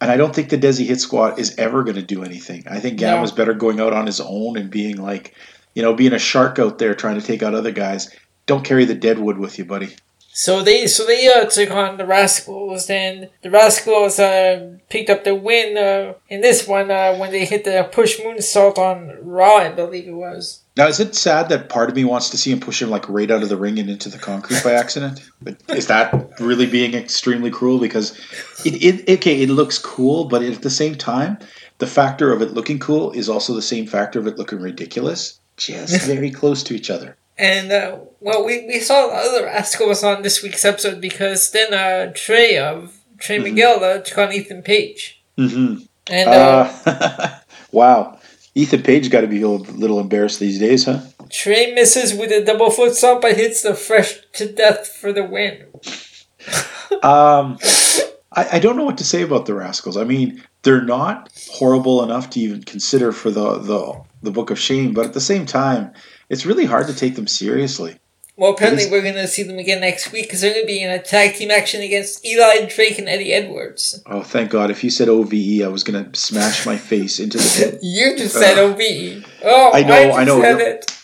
[0.00, 2.64] and I don't think the Desi Hit Squad is ever going to do anything.
[2.68, 3.06] I think No.
[3.16, 5.34] Gama's better going out on his own and being like,
[5.74, 8.14] you know, being a shark out there trying to take out other guys.
[8.46, 9.90] Don't carry the deadwood with you, buddy.
[10.32, 15.24] So they so they uh, took on the Rascals, and the Rascals uh, picked up
[15.24, 19.56] the win uh, in this one uh, when they hit the push moonsault on Raw,
[19.56, 20.60] I believe it was.
[20.80, 23.06] Now, is it sad that part of me wants to see him push him like
[23.06, 25.20] right out of the ring and into the concrete by accident?
[25.42, 27.78] But is that really being extremely cruel?
[27.78, 28.18] Because
[28.64, 31.36] it, it okay, it looks cool, but at the same time,
[31.78, 35.38] the factor of it looking cool is also the same factor of it looking ridiculous.
[35.58, 37.14] Just very close to each other.
[37.36, 42.10] And uh, well, we, we saw other Rascals on this week's episode because then uh,
[42.14, 43.42] Trey of Trey Mhm.
[43.42, 45.20] Miguel uh, took on Ethan Page.
[45.36, 45.74] hmm
[46.08, 47.38] And uh, Uh,
[47.70, 48.19] wow.
[48.54, 51.00] Ethan Page got to be a little, embarrassed these days, huh?
[51.30, 55.24] Trey misses with a double foot stomp but hits the fresh to death for the
[55.24, 55.66] win.
[57.04, 57.56] Um,
[58.32, 59.96] I, I don't know what to say about the Rascals.
[59.96, 64.58] I mean, they're not horrible enough to even consider for the, the, the Book of
[64.58, 65.92] Shame, but at the same time,
[66.28, 67.99] it's really hard to take them seriously.
[68.40, 70.82] Well, apparently we're going to see them again next week because they're going to be
[70.82, 74.02] in a tag team action against Eli Drake and Eddie Edwards.
[74.06, 74.70] Oh, thank God.
[74.70, 77.70] If you said OVE, I was going to smash my face into the.
[77.72, 77.80] Pit.
[77.82, 78.80] You just said Ugh.
[78.80, 79.26] OVE.
[79.44, 80.40] Oh, I know, just I know.
[80.40, 80.98] Said it.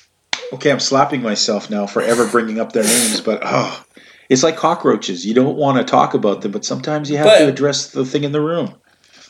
[0.54, 3.84] Okay, I'm slapping myself now for ever bringing up their names, but oh,
[4.30, 5.26] it's like cockroaches.
[5.26, 8.06] You don't want to talk about them, but sometimes you have But- to address the
[8.06, 8.74] thing in the room.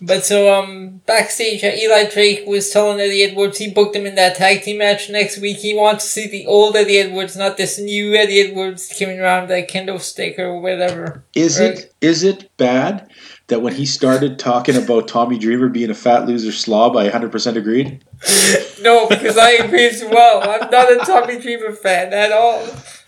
[0.02, 4.14] But so, um, backstage, uh, Eli Drake was telling Eddie Edwards he booked him in
[4.16, 5.56] that tag team match next week.
[5.58, 9.42] He wants to see the old Eddie Edwards, not this new Eddie Edwards coming around
[9.42, 11.24] with that kendo stick or whatever.
[11.34, 11.78] Is Right.
[11.78, 13.08] it is it bad
[13.48, 17.56] that when he started talking about Tommy Dreamer being a fat loser slob, I 100%
[17.56, 18.04] agreed?
[18.82, 20.42] No, because I agree as well.
[20.42, 22.62] I'm not a Tommy Dreamer fan at all.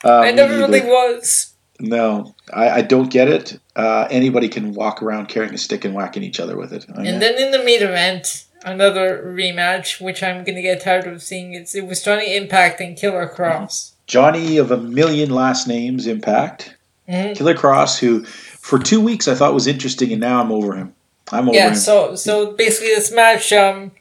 [0.04, 1.54] Uh, I never really was.
[1.80, 3.58] No, I, I don't get it.
[3.76, 6.86] Uh, anybody can walk around carrying a stick and whacking each other with it.
[6.92, 11.06] I mean, And then in the main event, another rematch, which I'm gonna get tired
[11.06, 11.54] of seeing.
[11.54, 13.92] It's it was Johnny Impact and Killer Kross.
[14.06, 16.74] Johnny of a million last names, Impact.
[17.08, 17.36] Mhm.
[17.36, 20.94] Killer Kross, who for two weeks I thought was interesting, and now I'm over him.
[21.30, 21.74] I'm over Yeah, him.
[21.76, 23.92] so so basically this match um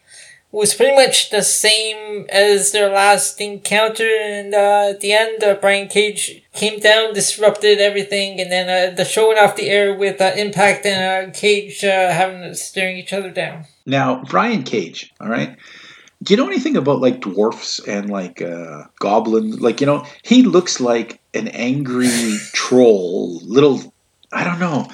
[0.51, 5.55] was pretty much the same as their last encounter, and uh, at the end, uh,
[5.55, 9.93] Brian Cage came down, disrupted everything, and then uh, the show went off the air
[9.93, 13.65] with uh, Impact and uh, Cage uh, having staring each other down.
[13.86, 15.57] Now, Brian Cage, all right?
[16.23, 19.62] Do you know anything about like dwarfs and like uh, goblins?
[19.62, 22.10] Like, you know, he looks like an angry
[22.53, 23.93] troll, little.
[24.31, 24.87] I don't know.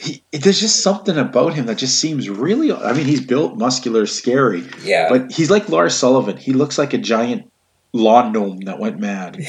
[0.00, 2.72] He, there's just something about him that just seems really.
[2.72, 6.36] I mean, he's built, muscular, scary, Yeah, but he's like Lars Sullivan.
[6.36, 7.50] He looks like a giant
[7.92, 9.38] lawn gnome that went mad.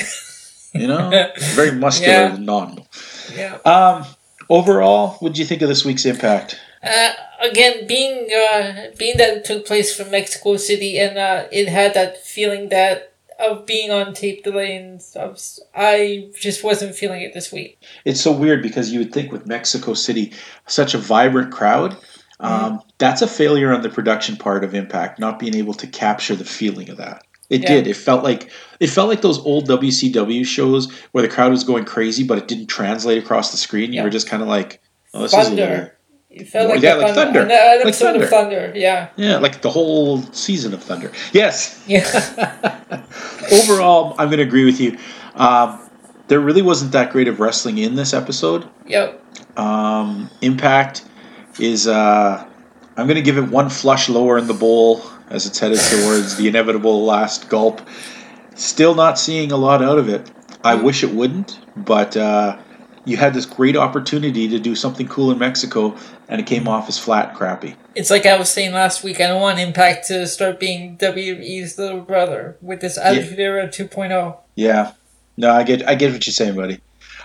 [0.74, 1.10] You know,
[1.54, 2.38] very muscular Yeah.
[2.40, 2.86] gnome.
[3.36, 3.56] yeah.
[3.66, 4.06] Um,
[4.50, 6.58] overall, what did you think of this week's Impact?
[6.82, 11.68] Uh, again, being uh, being that it took place from Mexico City, and uh, it
[11.68, 13.11] had that feeling that
[13.42, 15.40] of being on tape delay and stuff.
[15.76, 17.80] I just wasn't feeling it this week.
[18.06, 20.34] it's so weird because you would think with Mexico City,
[20.68, 21.98] such a vibrant crowd,
[22.40, 26.36] um, that's a failure on the production part of Impact, not being able to capture
[26.36, 27.24] the feeling of that.
[27.50, 27.68] It Yeah.
[27.68, 27.88] did.
[27.88, 28.50] It felt like
[28.80, 32.48] it felt like those old WCW shows where the crowd was going crazy, but it
[32.48, 33.92] didn't translate across the screen.
[33.92, 34.04] You Yeah.
[34.06, 34.82] were just kind of like,
[35.14, 35.98] "Oh, this is a Thunder.
[36.32, 37.42] It felt like yeah, like thunder.
[37.42, 37.54] Thunder.
[37.54, 38.72] An Like of Thunder.
[38.74, 39.10] Yeah.
[39.18, 41.84] yeah, like the whole season of Thunder." Yes.
[41.88, 43.04] Yeah.
[43.52, 44.98] Overall, I'm going to agree with you.
[45.36, 45.90] Um,
[46.30, 48.68] there really wasn't that great of wrestling in this episode.
[48.88, 49.22] yep.
[49.58, 51.04] Um, Impact
[51.60, 52.48] is uh,
[52.96, 56.38] I'm going to give it one flush lower in the bowl as it's headed towards
[56.38, 57.82] the inevitable last gulp.
[58.56, 60.32] Still not seeing a lot out of it.
[60.64, 62.58] I wish it wouldn't, but uh,
[63.06, 65.96] you had this great opportunity to do something cool in Mexico,
[66.30, 67.76] and it came off as flat and crappy.
[67.96, 69.20] It's like I was saying last week.
[69.20, 73.68] I don't want Impact to start being WWE's little brother with this Attitude Era oh.
[73.68, 74.38] 2.0.
[74.56, 74.94] Yeah,
[75.38, 76.80] no, I get I get what you're saying, buddy.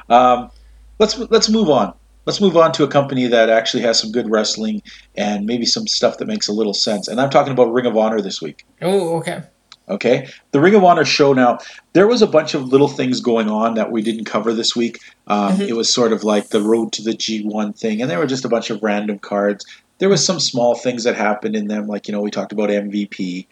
[0.08, 0.50] Um,
[0.98, 1.94] let's let's move on.
[2.24, 4.82] Let's move on to a company that actually has some good wrestling
[5.16, 7.06] and maybe some stuff that makes a little sense.
[7.06, 8.64] And I'm talking about Ring of Honor this week.
[8.82, 9.44] Oh, okay.
[9.88, 11.58] Okay, the Ring of Honor show now.
[11.92, 14.98] There was a bunch of little things going on that we didn't cover this week.
[15.28, 15.68] Um, Mhm.
[15.68, 18.44] It was sort of like the road to the G1 thing, and there were just
[18.44, 19.64] a bunch of random cards.
[19.98, 22.68] There was some small things that happened in them, like you know we talked about
[22.70, 23.46] MVP.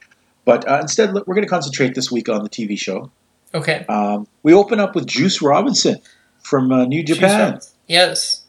[0.44, 3.10] But uh, instead, look, we're going to concentrate this week on the TV show.
[3.54, 3.86] Okay.
[3.88, 5.98] Um, we open up with Juice Robinson
[6.42, 8.42] from uh, New Japan Yes.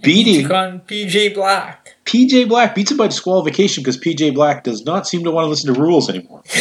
[0.00, 1.94] beating PJ Black.
[2.04, 2.74] PJ Black.
[2.74, 5.80] Beats him by disqualification because PJ Black does not seem to want to listen to
[5.80, 6.42] rules anymore.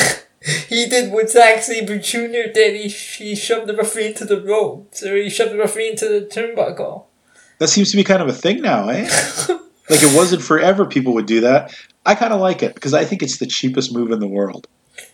[0.70, 2.52] He did what Zack Sabre Jr.
[2.54, 2.76] did.
[2.76, 6.22] He, he shoved the referee into the ropes, or he shoved the referee into the
[6.22, 7.06] turnbuckle.
[7.60, 9.04] That seems to be kind of a thing now, eh?
[9.90, 11.74] like it wasn't forever people would do that.
[12.06, 14.68] I kind of like it because I think it's the cheapest move in the world,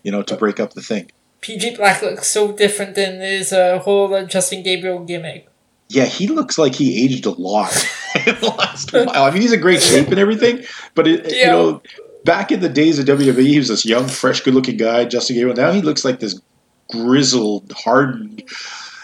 [0.03, 1.09] you know, to break up the thing.
[1.41, 5.47] PJ Black looks so different than his uh, whole uh, Justin Gabriel gimmick.
[5.89, 7.71] Yeah, he looks like he aged a lot
[8.27, 9.23] in the last while.
[9.23, 10.63] I mean, he's in great shape and everything,
[10.95, 11.81] but it, you know,
[12.23, 15.55] back in the days of WWE, he was this young, fresh, good-looking guy, Justin Gabriel.
[15.55, 16.39] Now he looks like this
[16.91, 18.43] grizzled, hardened,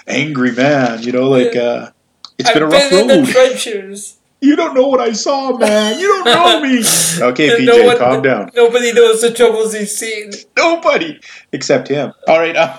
[0.08, 1.02] angry man.
[1.04, 1.92] You know, like uh,
[2.38, 3.28] it's been a I've rough been road.
[3.28, 4.16] trenches.
[4.42, 6.00] You don't know what I saw, man.
[6.00, 6.78] You don't know me.
[7.22, 8.50] Okay, PJ, no one- calm down.
[8.56, 10.32] Nobody knows the troubles he's seen.
[10.56, 11.20] Nobody
[11.52, 12.14] except him.
[12.28, 12.56] All right.
[12.56, 12.78] Uh,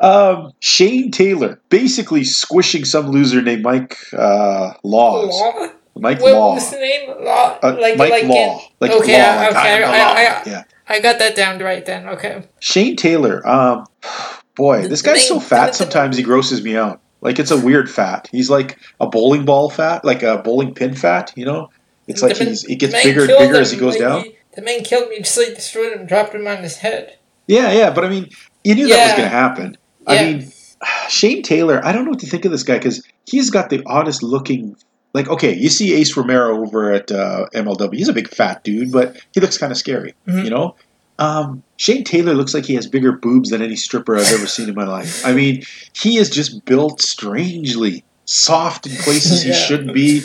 [0.00, 5.28] um, Shane Taylor basically squishing some loser named Mike uh, Laws.
[5.38, 5.68] Law?
[6.00, 6.54] Mike What Law.
[6.54, 7.10] was the name?
[7.24, 8.60] Law, Uh, like Mike like Law.
[8.80, 10.40] Like okay, Law, like okay, I I-.
[10.40, 10.62] I- yeah.
[10.90, 12.08] I got that down right then.
[12.08, 12.42] Okay.
[12.60, 13.46] Shane Taylor.
[13.46, 13.86] Um,
[14.54, 15.74] boy, this guy's so fat.
[15.74, 17.00] Sometimes he grosses me out.
[17.20, 18.28] Like it's a weird fat.
[18.32, 21.32] He's like a bowling ball fat, like a bowling pin fat.
[21.36, 21.68] You know,
[22.06, 24.24] it's like man- he's it gets bigger and bigger as he goes like, down.
[24.24, 27.18] he- the man killed me, just like destroyed him, and dropped him on his head.
[27.46, 28.28] Yeah, yeah, but I mean,
[28.64, 29.76] you knew that was going to happen.
[30.06, 30.52] I mean,
[31.08, 31.84] Shane Taylor.
[31.84, 34.74] I don't know what to think of this guy because he's got the oddest looking.
[35.14, 37.94] Like, okay, you see Ace Romero over at uh, MLW.
[37.94, 40.14] He's a big fat dude, but he looks kind of scary.
[40.28, 40.44] Mhm.
[40.44, 40.76] You know,
[41.18, 44.68] um, Shane Taylor looks like he has bigger boobs than any stripper I've ever seen
[44.68, 45.24] in my life.
[45.26, 45.62] I mean,
[45.94, 49.54] he is just built strangely, soft in places he Yeah.
[49.56, 50.22] shouldn't be,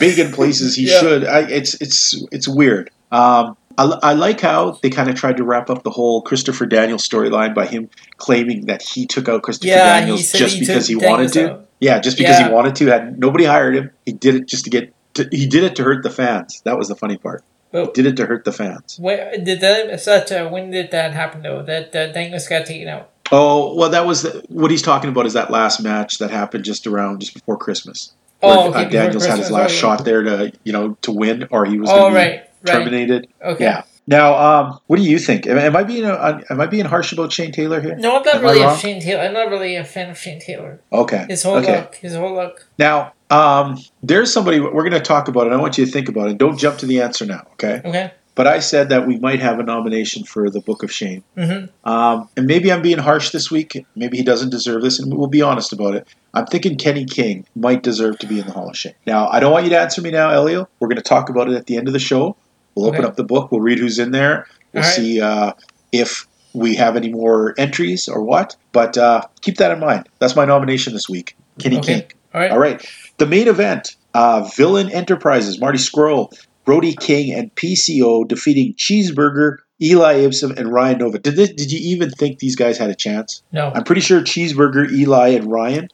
[0.00, 1.00] big in places he Yeah.
[1.00, 1.24] should.
[1.26, 2.90] I, it's it's it's weird.
[3.12, 6.66] Um, I, I like how they kind of tried to wrap up the whole Christopher
[6.66, 10.86] Daniels storyline by him claiming that he took out Christopher Yeah, Daniels just he because
[10.88, 11.50] he wanted to.
[11.52, 11.68] out.
[11.82, 12.46] Yeah, just because Yeah.
[12.46, 12.86] he wanted to.
[12.86, 13.90] Had nobody hired him.
[14.06, 14.94] He did it just to get.
[15.14, 16.62] To, he did it to hurt the fans.
[16.64, 17.42] That was the funny part.
[17.72, 18.98] Well, Did it to hurt the fans.
[19.00, 19.98] where did that?
[20.00, 21.62] Such uh, when did that happen though?
[21.62, 23.08] That uh, Daniels got taken out.
[23.32, 25.26] Oh well, that was the, what he's talking about.
[25.26, 28.12] Is that last match that happened just around just before Christmas?
[28.42, 29.78] Oh, where, okay, uh, before Daniels had his last okay.
[29.80, 32.50] shot there to you know to win, or he was Oh going to be right,
[32.62, 32.72] right.
[32.72, 33.28] terminated.
[33.42, 33.64] Okay.
[33.64, 33.82] Yeah.
[34.06, 35.46] Now, um, what do you think?
[35.46, 37.94] Am, I being uh, am I being harsh about Shane Taylor here?
[37.96, 38.76] No, I'm not Am really a?
[38.76, 39.22] Shane Taylor.
[39.22, 40.80] I'm not really a fan of Shane Taylor.
[40.92, 41.24] Okay.
[41.28, 41.80] His whole okay.
[41.80, 42.66] look, his whole look.
[42.78, 46.08] Now, um, there's somebody we're going to talk about, and I want you to think
[46.08, 46.38] about it.
[46.38, 47.80] Don't jump to the answer now, okay?
[47.84, 48.12] Okay.
[48.34, 51.22] But I said that we might have a nomination for the Book of Shame.
[51.36, 51.88] Mm-hmm.
[51.88, 53.84] Um, and maybe I'm being harsh this week.
[53.94, 56.08] Maybe he doesn't deserve this, and we'll be honest about it.
[56.32, 58.94] I'm thinking Kenny King might deserve to be in the Hall of Shame.
[59.06, 60.66] Now, I don't want you to answer me now, Elio.
[60.80, 62.36] We're going to talk about it at the end of the show.
[62.74, 63.52] We'll open up the book.
[63.52, 64.46] We'll read who's in there.
[64.72, 64.92] We'll right.
[64.92, 65.52] see uh,
[65.92, 68.56] if we have any more entries or what.
[68.72, 70.08] But uh, keep that in mind.
[70.18, 71.36] That's my nomination this week.
[71.58, 72.00] Kenny Okay.
[72.00, 72.12] King.
[72.34, 72.50] All right.
[72.50, 72.92] All right.
[73.18, 76.32] The main event uh, Villain Enterprises, Marty Scurll,
[76.64, 81.18] Brody King, and PCO defeating Cheeseburger, Eli Isom, and Ryan Nova.
[81.18, 83.42] Did, this, did you even think these guys had a chance?
[83.52, 83.70] No.
[83.74, 85.88] I'm pretty sure Cheeseburger, Eli, and Ryan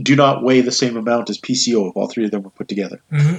[0.00, 2.68] do not weigh the same amount as PCO if all three of them were put
[2.68, 3.00] together.
[3.10, 3.36] hmm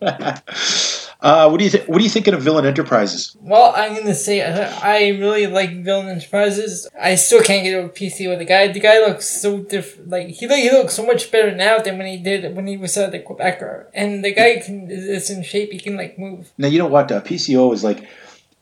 [1.24, 1.88] uh, what do you think?
[1.88, 3.34] What are you thinking of Villain Enterprises?
[3.40, 6.86] Well, I'm gonna say uh, I really like Villain Enterprises.
[7.00, 8.68] I still can't get over PC with the guy.
[8.68, 10.10] The guy looks so different.
[10.10, 12.76] Like he look, he looks so much better now than when he did when he
[12.76, 13.86] was at the Quebecer.
[13.94, 15.72] And the guy can is in shape.
[15.72, 16.52] He can like move.
[16.58, 17.10] Now you know what?
[17.10, 18.06] Uh, PCO is like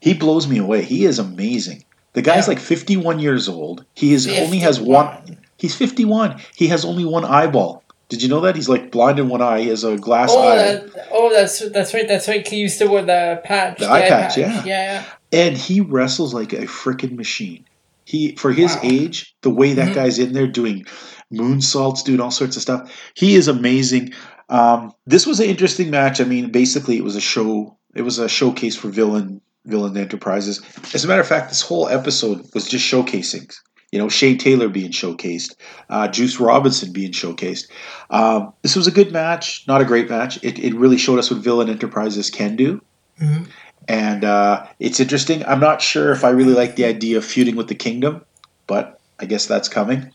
[0.00, 0.82] he blows me away.
[0.82, 1.84] He is amazing.
[2.12, 2.54] The guy's Yeah.
[2.54, 3.84] like 51 years old.
[3.94, 5.38] He is only has one.
[5.58, 6.40] He's 51.
[6.56, 7.81] He has only one eyeball.
[8.12, 9.60] Did you know that he's like blind in one eye?
[9.62, 12.06] He has a glass Oh, eye, that, oh, that's that's right.
[12.06, 12.46] That's right.
[12.46, 13.78] He used to wear the patch.
[13.78, 14.62] The eye patch, yeah.
[14.66, 15.04] yeah.
[15.32, 17.64] and he wrestles like a freaking machine.
[18.04, 18.80] He for his Wow.
[18.84, 19.94] age, the way that Mhm.
[19.94, 20.84] guy's in there doing
[21.32, 22.92] moonsaults, doing all sorts of stuff.
[23.14, 24.12] He is amazing.
[24.50, 26.20] Um, this was an interesting match.
[26.20, 27.78] I mean, basically, it was a show.
[27.94, 30.60] It was a showcase for villain villain enterprises.
[30.92, 33.50] As a matter of fact, this whole episode was just showcasing.
[33.92, 35.54] You know, Shane Taylor being showcased,
[35.90, 37.68] uh, Juice Robinson being showcased.
[38.08, 40.42] Um, this was a good match, not a great match.
[40.42, 42.80] It, it really showed us what villain enterprises can do
[43.20, 43.46] Mhm.
[43.88, 45.44] and uh, it's interesting.
[45.44, 48.22] I'm not sure if I really like the idea of feuding with the kingdom,
[48.66, 50.10] but I guess that's coming.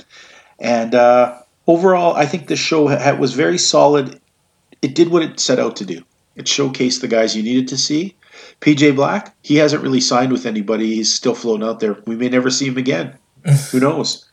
[0.59, 1.37] And uh,
[1.67, 4.19] overall, I think the show ha- was very solid.
[4.81, 6.01] It did what it set out to do.
[6.35, 8.15] It showcased the guys you needed to see.
[8.61, 10.95] PJ Black, he hasn't really signed with anybody.
[10.95, 11.97] He's still floating out there.
[12.07, 13.13] We may never see him again.
[13.71, 14.27] Who knows?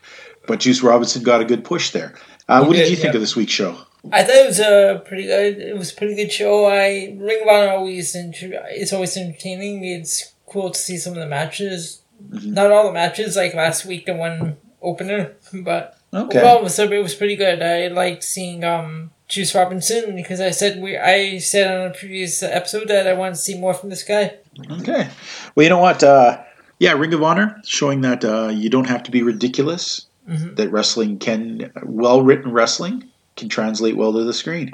[0.47, 2.15] But Juice Robinson got a good push there.
[2.47, 3.17] Uh, what did did, you think yeah.
[3.17, 3.77] of this week's show?
[4.11, 5.57] I thought it was a pretty good.
[5.59, 6.65] It was a pretty good show.
[6.65, 9.83] I Ring of Honor always inter- it's always entertaining.
[9.83, 12.01] It's cool to see some of the matches.
[12.23, 12.53] Mhm.
[12.53, 16.37] Not all the matches, like last week, the one opener, but Okay.
[16.39, 17.61] overall it was, it was pretty good.
[17.61, 22.43] I liked seeing um Juice Robinson because I said we I said on a previous
[22.43, 24.35] episode that I want to see more from this guy.
[24.69, 25.09] Okay.
[25.55, 26.03] Well, you know what?
[26.03, 26.41] Uh,
[26.79, 30.07] yeah, Ring of Honor showing that uh, you don't have to be ridiculous.
[30.29, 30.55] Mhm.
[30.55, 33.03] That wrestling can, well written wrestling
[33.35, 34.71] can translate well to the screen.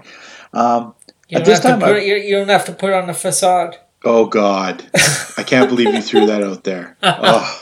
[0.54, 0.94] Um,
[1.28, 3.10] You At don't this have to time, put I- you, don't have to put on
[3.10, 3.76] a facade.
[4.06, 4.84] oh God,
[5.38, 6.96] I can't believe you threw that out there.
[7.04, 7.62] Oh.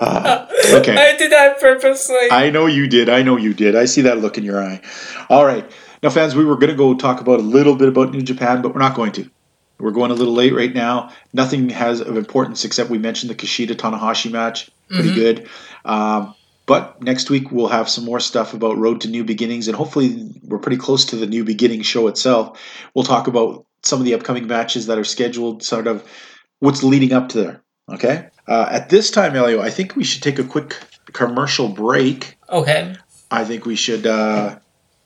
[0.00, 0.96] Ah, okay.
[0.96, 2.30] I did that purposely.
[2.30, 3.08] I know you did.
[3.08, 3.76] I know you did.
[3.76, 4.80] I see that look in your eye.
[5.28, 5.68] All right.
[6.02, 8.62] Now, fans, we were going to go talk about a little bit about New Japan,
[8.62, 9.28] but we're not going to.
[9.80, 11.10] We're going a little late right now.
[11.32, 14.70] Nothing has of importance except we mentioned the Kushida Tanahashi match.
[14.88, 15.14] Pretty Mhm.
[15.14, 15.48] good.
[15.84, 16.34] Um,
[16.66, 20.28] but next week we'll have some more stuff about Road to New Beginnings, and hopefully
[20.44, 22.58] we're pretty close to the New Beginning show itself.
[22.94, 26.04] We'll talk about some of the upcoming matches that are scheduled, sort of
[26.60, 27.62] what's leading up to there.
[27.92, 28.26] Okay.
[28.46, 30.76] Uh, at this time, Elio, I think we should take a quick
[31.12, 32.36] commercial break.
[32.50, 32.94] okay.
[33.32, 34.56] I think we should uh,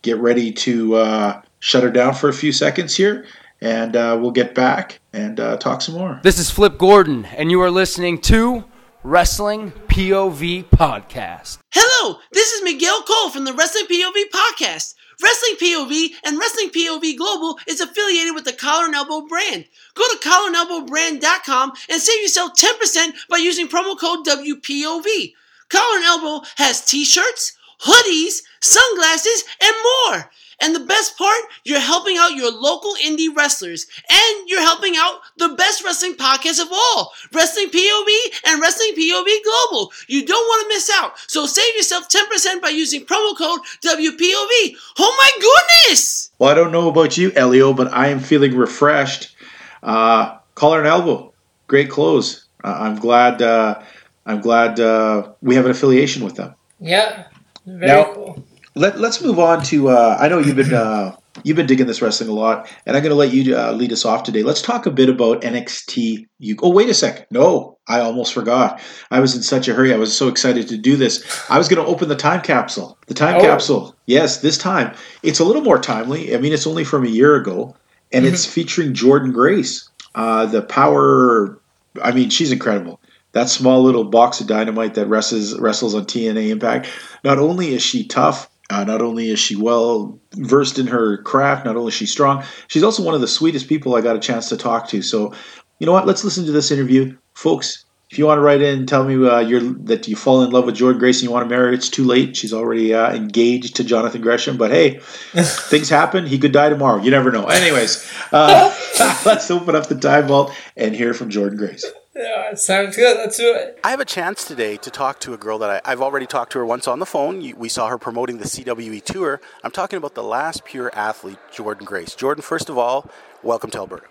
[0.02, 3.26] get ready to uh, shut her down for a few seconds here.
[3.64, 6.20] And uh, we'll get back and uh, talk some more.
[6.22, 8.64] This is Flip Gordon, and you are listening to
[9.02, 11.58] Wrestling POV Podcast.
[11.72, 14.94] Hello, this is Miguel Cole from the Wrestling POV podcast.
[15.22, 19.64] Wrestling POV and Wrestling POV Global is affiliated with the Collar and Elbow brand.
[19.94, 25.32] Go to collarandelbowbrand.com and save yourself 10% by using promo code WPOV.
[25.70, 30.30] Collar and Elbow has t-shirts, hoodies, sunglasses, and more.
[30.60, 33.86] And the best part, you're helping out your local indie wrestlers.
[34.10, 38.08] And you're helping out the best wrestling podcast of all, Wrestling POV
[38.46, 39.92] and Wrestling POV Global.
[40.08, 41.18] You don't want to miss out.
[41.26, 44.76] So save yourself 10% by using promo code WPOV.
[44.98, 46.30] Oh my goodness!
[46.38, 49.34] Well, I don't know about you, Elio, but I am feeling refreshed.
[49.82, 51.32] Uh, collar and elbow,
[51.66, 52.46] great clothes.
[52.62, 53.42] Uh, I'm glad.
[53.42, 53.82] Uh,
[54.26, 56.54] I'm glad uh, we have an affiliation with them.
[56.80, 57.24] Yeah.
[57.66, 58.44] Very Now- cool.
[58.76, 59.88] Let, let's move on to.
[59.88, 63.02] Uh, I know you've been uh, you've been digging this wrestling a lot, and I'm
[63.02, 64.42] going to let you uh, lead us off today.
[64.42, 66.26] Let's talk a bit about NXT.
[66.38, 66.56] You.
[66.60, 67.30] Oh, wait a sec.
[67.30, 68.80] No, I almost forgot.
[69.12, 69.94] I was in such a hurry.
[69.94, 71.24] I was so excited to do this.
[71.48, 72.98] I was going to open the time capsule.
[73.06, 73.40] The time Oh.
[73.40, 73.94] capsule.
[74.06, 76.34] Yes, this time it's a little more timely.
[76.34, 77.76] I mean, it's only from a year ago,
[78.12, 81.60] and it's featuring Jordynne Grace, uh, the power.
[82.02, 83.00] I mean, she's incredible.
[83.32, 86.88] That small little box of dynamite that wrestles wrestles on TNA Impact.
[87.22, 91.64] Not only is she tough, uh, not only is she well versed in her craft,
[91.64, 94.20] not only is she strong, she's also one of the sweetest people I got a
[94.20, 95.00] chance to talk to.
[95.00, 95.32] So,
[95.78, 96.06] you know what?
[96.06, 97.84] Let's listen to this interview, folks.
[98.10, 100.50] If you want to write in and tell me uh, you're, that you fall in
[100.50, 102.36] love with Jordynne Grace and you want to marry her, it's too late.
[102.36, 104.56] She's already uh, engaged to Jonathan Gresham.
[104.56, 104.98] But hey,
[105.34, 106.26] things happen.
[106.26, 107.00] He could die tomorrow.
[107.00, 107.46] You never know.
[107.46, 108.74] Anyways, uh,
[109.26, 111.84] let's open up the time vault and hear from Jordynne Grace.
[112.16, 113.16] Yeah, sounds good.
[113.16, 113.80] Let's do it.
[113.82, 116.52] I have a chance today to talk to a girl that I, I've already talked
[116.52, 117.52] to her once on the phone.
[117.56, 119.40] We saw her promoting the CWE tour.
[119.64, 122.14] I'm talking about the last pure athlete, Jordynne Grace.
[122.14, 123.10] Jordynne, first of all,
[123.42, 124.06] welcome to Alberta.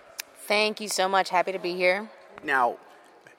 [0.46, 1.30] Thank you so much.
[1.30, 2.10] Happy to be here.
[2.44, 2.76] Now,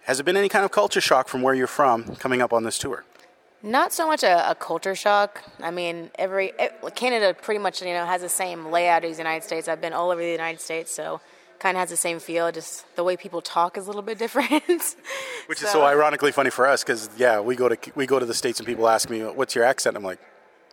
[0.05, 2.63] has it been any kind of culture shock from where you're from coming up on
[2.63, 3.05] this tour?
[3.61, 5.43] Not so much a, a culture shock.
[5.59, 9.24] I mean, every eh, Canada pretty much you know has the same layout as the
[9.24, 9.68] United States.
[9.68, 11.22] I've been all over the United States, so
[11.66, 12.51] kind of has the same feel.
[12.51, 14.95] Just the way people talk is a little bit different.
[15.47, 18.26] Which is so ironically funny for us because yeah, we go to we go to
[18.26, 20.20] the states and people ask me, "What's your accent?" I'm like,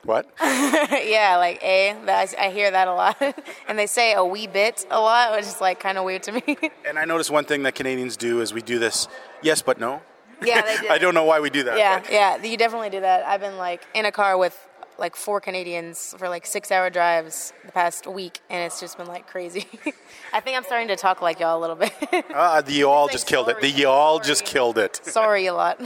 [0.04, 3.16] "What?" yeah, like a that, I, I hear that a lot,
[3.68, 6.32] and they say a wee bit a lot, which is like kind of weird to
[6.32, 6.58] me.
[6.86, 9.08] and I notice one thing that Canadians do is we do this,
[9.40, 10.02] yes but no.
[10.44, 10.88] yeah, they do.
[10.90, 11.78] I don't know why we do that.
[11.78, 13.24] Yeah, but- yeah, you definitely do that.
[13.24, 14.56] I've been like in a car with
[15.02, 19.08] like four Canadians for like six hour drives the past week, and it's just been
[19.08, 19.66] like crazy.
[20.32, 21.92] I think I'm starting to talk like y'all a little bit.
[22.32, 23.60] Ah, the y'all just killed it.
[23.60, 25.00] The y'all just killed it.
[25.02, 25.80] Sorry a lot.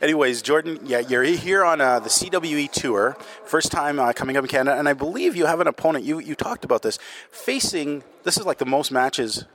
[0.00, 4.44] Anyways, Jordynne, yeah, you're here on uh, the CWE tour, first time uh, coming up
[4.44, 6.04] in Canada, and I believe you have an opponent.
[6.04, 7.00] You you talked about this,
[7.32, 8.04] facing.
[8.22, 9.46] This is like the most matches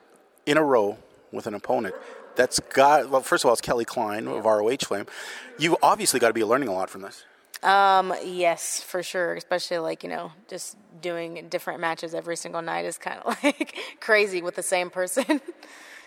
[0.46, 0.98] in a row
[1.32, 1.96] with an opponent.
[2.36, 3.10] That's got.
[3.10, 5.06] Well, first of all, it's Kelly Klein of ROH Flame.
[5.58, 7.24] You've obviously got to be learning a lot from this.
[7.64, 9.34] Um, yes, for sure.
[9.34, 13.76] Especially like you know, just doing different matches every single night is kind of like
[14.00, 15.42] crazy with the same person.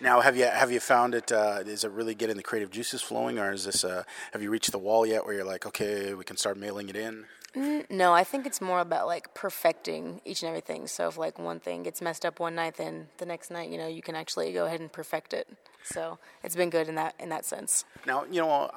[0.01, 1.31] Now, have you have you found it?
[1.31, 3.85] Uh, is it really getting the creative juices flowing, or is this?
[3.85, 6.89] Uh, have you reached the wall yet, where you're like, okay, we can start mailing
[6.89, 7.27] it in?
[7.55, 10.87] No, I think it's more about like perfecting each and everything.
[10.87, 13.77] So if like one thing gets messed up one night, then the next night, you
[13.77, 15.47] know, you can actually go ahead and perfect it.
[15.85, 17.85] So it's been good in that in that sense.
[18.07, 18.71] Now, you know,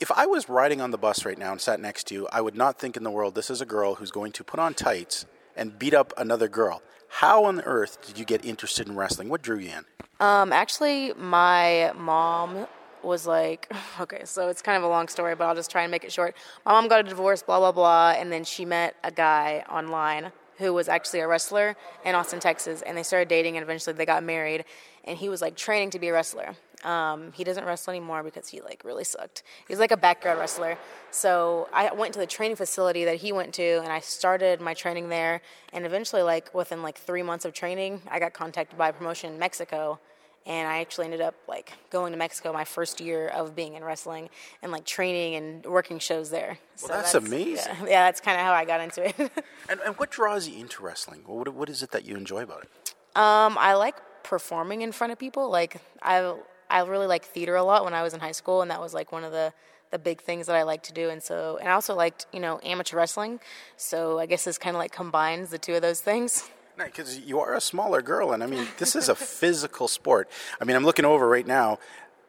[0.00, 2.40] if I was riding on the bus right now and sat next to you, I
[2.40, 4.72] would not think in the world this is a girl who's going to put on
[4.72, 6.82] tights and beat up another girl.
[7.08, 9.28] How on earth did you get interested in wrestling?
[9.28, 9.84] What drew you in?
[10.18, 12.66] Um, actually, my mom
[13.02, 13.70] was like,
[14.00, 16.12] okay, so it's kind of a long story, but I'll just try and make it
[16.12, 16.34] short.
[16.64, 20.32] My mom got a divorce, blah blah blah, and then she met a guy online
[20.60, 24.06] who was actually a wrestler in Austin, Texas, and they started dating, and eventually they
[24.06, 24.64] got married,
[25.04, 26.54] and he was like training to be a wrestler.
[26.84, 29.42] Um, he doesn't wrestle anymore because he like really sucked.
[29.66, 30.78] He was like a backyard wrestler.
[31.10, 34.74] So I went to the training facility that he went to, and I started my
[34.74, 35.40] training there.
[35.72, 39.32] And eventually, like within like three months of training, I got contacted by a promotion
[39.32, 39.98] in Mexico,
[40.46, 43.84] and I actually ended up like going to Mexico my first year of being in
[43.84, 44.30] wrestling
[44.62, 46.58] and like training and working shows there.
[46.76, 47.56] So that's amazing.
[47.56, 49.32] Yeah, yeah that's kind of how I got into it.
[49.68, 51.22] And, and what draws you into wrestling?
[51.26, 52.94] What, what is it that you enjoy about it?
[53.14, 55.48] Um, I like performing in front of people.
[55.48, 56.34] Like I,
[56.68, 58.94] I really like theater a lot when I was in high school, and that was
[58.94, 59.52] like one of the
[59.90, 61.10] the big things that I like to do.
[61.10, 63.40] And so, and I also liked you know amateur wrestling.
[63.76, 66.50] So I guess this kind of like combines the two of those things.
[66.84, 70.28] Because you are a smaller girl, and I mean, this is a physical sport.
[70.60, 71.78] I mean, I'm looking over right now.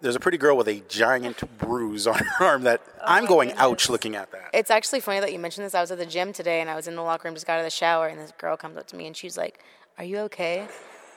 [0.01, 3.53] There's a pretty girl with a giant bruise on her arm that oh I'm going
[3.53, 4.49] ouch looking at that.
[4.51, 5.75] It's actually funny that you mentioned this.
[5.75, 7.53] I was at the gym today, and I was in the locker room, just got
[7.53, 9.59] out of the shower, and this girl comes up to me, and she's like,
[9.97, 10.67] "Are you okay?"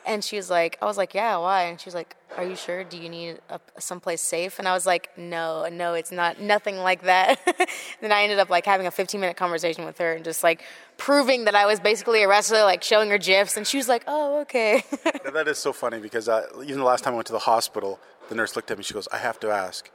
[0.06, 1.62] And she was like, I was like, yeah, why?
[1.64, 2.84] And she was like, are you sure?
[2.84, 4.58] Do you need a, someplace safe?
[4.58, 7.40] And I was like, no, no, it's not, nothing like that.
[8.00, 10.62] then I ended up like having a 15 minute conversation with her and just like
[10.98, 13.56] proving that I was basically a wrestler, like showing her gifs.
[13.56, 14.84] And she was like, oh, okay.
[15.32, 16.28] That is so funny because
[16.62, 17.98] even the last time I went to the hospital,
[18.28, 18.80] the nurse looked at me.
[18.80, 19.90] And she goes, "I have to ask,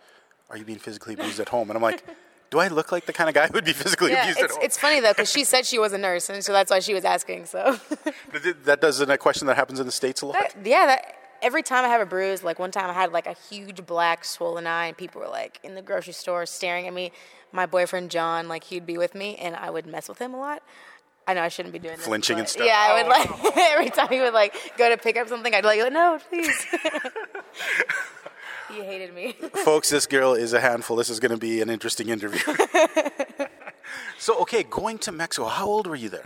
[0.49, 2.03] are you being physically abused at home?" And I'm like,
[2.49, 4.45] "Do I look like the kind of guy who would be physically yeah, abused at
[4.45, 6.29] it's, home?" it's funny though, because she said she was a nurse.
[6.29, 7.45] And so that's why she was asking.
[7.45, 7.79] So
[8.63, 10.33] that doesn't a question that happens in the states a lot.
[10.33, 13.27] That- yeah, that every time I have a bruise, like one time I had like
[13.27, 16.93] a huge black swollen eye, and people were like in the grocery store staring at
[16.93, 17.11] me.
[17.51, 20.39] My boyfriend John, like he'd be with me, and I would mess with him a
[20.39, 20.61] lot.
[21.27, 22.05] I know I shouldn't be doing this.
[22.05, 22.65] Flinching but and stuff.
[22.65, 25.63] Yeah, I would like every time he would like go to pick up something, I'd
[25.63, 26.65] like, no, please.
[28.71, 29.33] he hated me.
[29.63, 30.95] Folks, this girl is a handful.
[30.95, 32.39] This is going to be an interesting interview.
[34.19, 35.47] so, okay, going to Mexico.
[35.47, 36.25] How old were you there?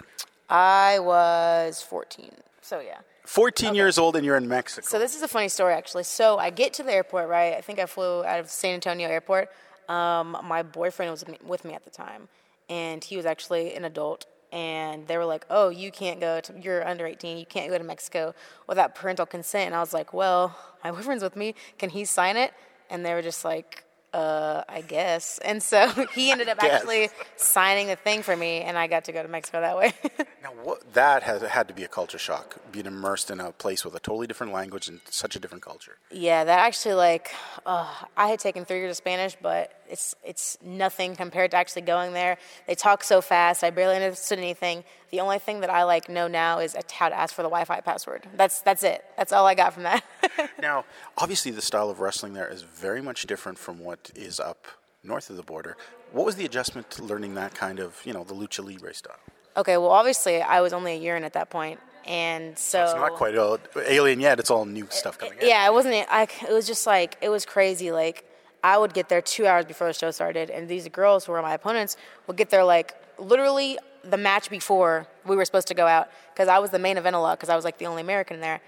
[0.49, 2.31] I was 14,
[2.61, 2.99] so yeah.
[3.25, 4.85] 14 years old, and you're in Mexico.
[4.85, 6.03] So this is a funny story, actually.
[6.03, 7.53] So I get to the airport, right?
[7.53, 9.49] I think I flew out of San Antonio Airport.
[9.87, 12.27] Um, my boyfriend was with me at the time,
[12.69, 14.25] and he was actually an adult.
[14.53, 16.39] And they were like, "Oh, you can't go.
[16.39, 17.37] To, you're under 18.
[17.39, 18.35] You can't go to Mexico
[18.67, 21.55] without parental consent." And I was like, "Well, my boyfriend's with me.
[21.79, 22.53] Can he sign it?"
[22.89, 23.82] And they were just like,
[24.14, 25.39] uh, I guess.
[25.39, 29.11] And so he ended up actually signing the thing for me, and I got to
[29.11, 29.93] go to Mexico that way.
[30.43, 33.84] now, what, that has had to be a culture shock, being immersed in a place
[33.84, 35.97] with a totally different language and such a different culture.
[36.11, 37.32] Yeah, that actually like
[37.66, 41.84] uh, I had taken three years of Spanish, but it's it's nothing compared to actually
[41.84, 42.38] going there.
[42.68, 44.84] They talk so fast, I barely understood anything.
[45.14, 47.82] The only thing that I like know now is how to ask for the Wi-Fi
[47.82, 48.26] password.
[48.36, 49.05] That's that's it.
[49.16, 50.03] That's all I got from that.
[50.59, 50.86] Now,
[51.20, 54.66] obviously, the style of wrestling there is very much different from what is up
[55.03, 55.78] north of the border.
[56.14, 59.20] What was the adjustment to learning that kind of, you know, the lucha libre style?
[59.55, 62.95] okay, well obviously I was only a year in at that point, and so It's
[62.95, 64.39] not quite uh, alien yet.
[64.39, 65.47] It's all new stuff coming in.
[65.47, 66.07] Yeah, it wasn't.
[66.09, 67.91] I, it was just like it was crazy.
[67.91, 68.26] Like
[68.64, 71.41] I would get there two hours before the show started, and these girls who were
[71.43, 75.87] my opponents would get there like literally the match before we were supposed to go
[75.87, 78.01] out because I was the main event a lot because I was like the only
[78.01, 78.61] American there,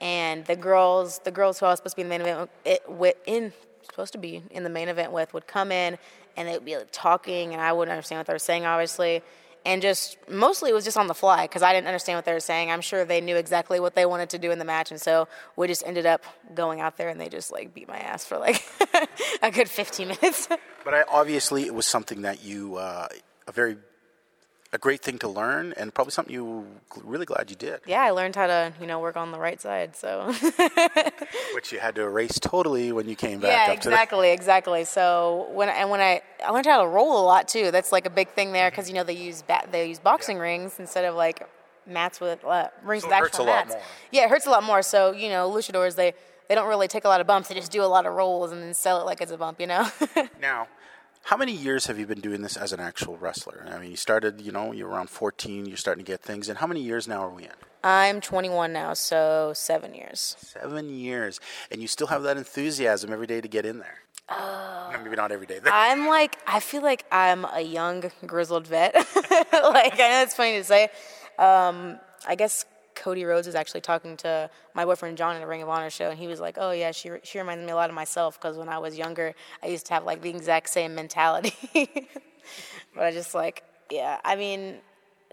[0.00, 2.50] and the girls, the girls who I was supposed to be in the main event
[2.64, 5.98] it, with, in supposed to be in the main event with would come in
[6.36, 9.22] and they would be like, talking, and I wouldn't understand what they were saying, obviously.
[9.64, 12.32] And just mostly it was just on the fly because I didn't understand what they
[12.32, 12.70] were saying.
[12.70, 15.28] I'm sure they knew exactly what they wanted to do in the match, and so
[15.54, 18.38] we just ended up going out there and they just like beat my ass for
[18.38, 18.60] like
[19.42, 20.48] a good 15 minutes.
[20.84, 23.06] But I, obviously, it was something that you, uh,
[23.46, 23.76] a very,
[24.74, 26.66] a great thing to learn, and probably something you
[27.04, 29.60] really glad you did, yeah, I learned how to you know work on the right
[29.60, 29.94] side.
[29.96, 30.32] So
[31.54, 34.84] which you had to erase totally when you came back yeah, up to exactly, exactly.
[34.84, 37.70] So when and when I I learned how to roll a lot too.
[37.70, 40.38] That's like a big thing there because you know they use ba- they use boxing
[40.38, 41.46] rings instead of like
[41.86, 43.74] mats with uh, rings So with it hurts actual a lot mats.
[43.74, 43.82] more.
[44.10, 44.82] Yeah, it hurts a lot more.
[44.82, 46.14] So you know, luchadors they
[46.48, 47.48] they don't really take a lot of bumps.
[47.48, 49.60] They just do a lot of rolls and then sell it like it's a bump.
[49.60, 49.88] You know.
[49.98, 50.28] the.
[50.40, 50.66] Now,
[51.24, 53.66] how many years have you been doing this as an actual wrestler?
[53.70, 56.58] I mean, you started, you know, you're around 14, you're starting to get things, and
[56.58, 57.50] how many years now are we in?
[57.84, 60.36] I'm 21 now, so seven years.
[60.38, 63.98] Seven years, and you still have that enthusiasm every day to get in there.
[64.28, 65.60] Uh, maybe not every day.
[65.64, 68.94] I'm like, I feel like I'm a young, grizzled vet.
[69.14, 70.84] like, I know it's funny to say.
[71.38, 72.64] Um, I guess
[72.94, 76.10] Cody Rhodes was actually talking to my boyfriend John in a Ring of Honor show,
[76.10, 78.56] and he was like, "Oh yeah, she she reminds me a lot of myself because
[78.56, 81.54] when I was younger, I used to have like the exact same mentality."
[82.94, 84.76] but I just like, yeah, I mean,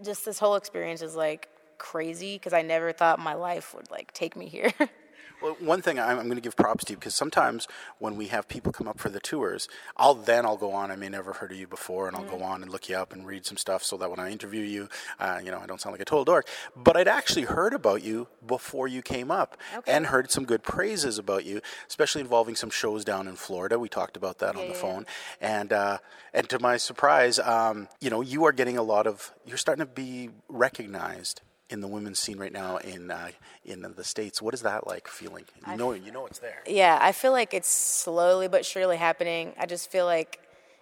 [0.03, 4.13] just this whole experience is like crazy because I never thought my life would like
[4.13, 4.71] take me here.
[5.41, 7.67] Well, one thing I'm, I'm going to give props to you because sometimes
[7.97, 10.91] when we have people come up for the tours, I'll then I'll go on.
[10.91, 13.13] I may never heard of you before, and I'll go on and look you up
[13.13, 15.79] and read some stuff so that when I interview you, uh, you know, I don't
[15.79, 16.47] sound like a total dork.
[16.75, 19.91] But I'd actually heard about you before you came up, Okay.
[19.91, 23.79] and heard some good praises about you, especially involving some shows down in Florida.
[23.79, 25.05] We talked about that on the yeah, phone,
[25.39, 25.99] and uh,
[26.33, 29.33] and to my surprise, um, you know, you are getting a lot of.
[29.45, 31.41] You're starting to be recognized.
[31.69, 33.29] In the women's scene right now in uh,
[33.63, 35.45] in the states, what is that like feeling?
[35.69, 36.63] You know, you know it's there.
[36.67, 39.53] Yeah, I feel like it's slowly but surely happening.
[39.57, 40.39] I just feel like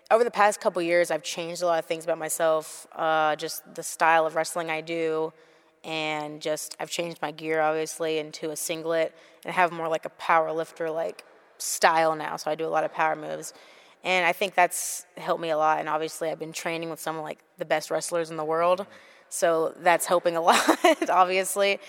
[0.10, 2.88] over the past couple years, I've changed a lot of things about myself.
[2.96, 5.34] Uh, just the style of wrestling I do,
[5.84, 9.14] and just I've changed my gear obviously into a singlet
[9.44, 11.26] and have more like a power lifter like
[11.58, 12.38] style now.
[12.38, 13.54] So I do a lot of power moves,
[14.04, 15.80] and I think that's helped me a lot.
[15.80, 18.88] And obviously, I've been training with some of like the best wrestlers in the world,
[19.30, 21.10] so that's helping a lot.
[21.10, 21.80] obviously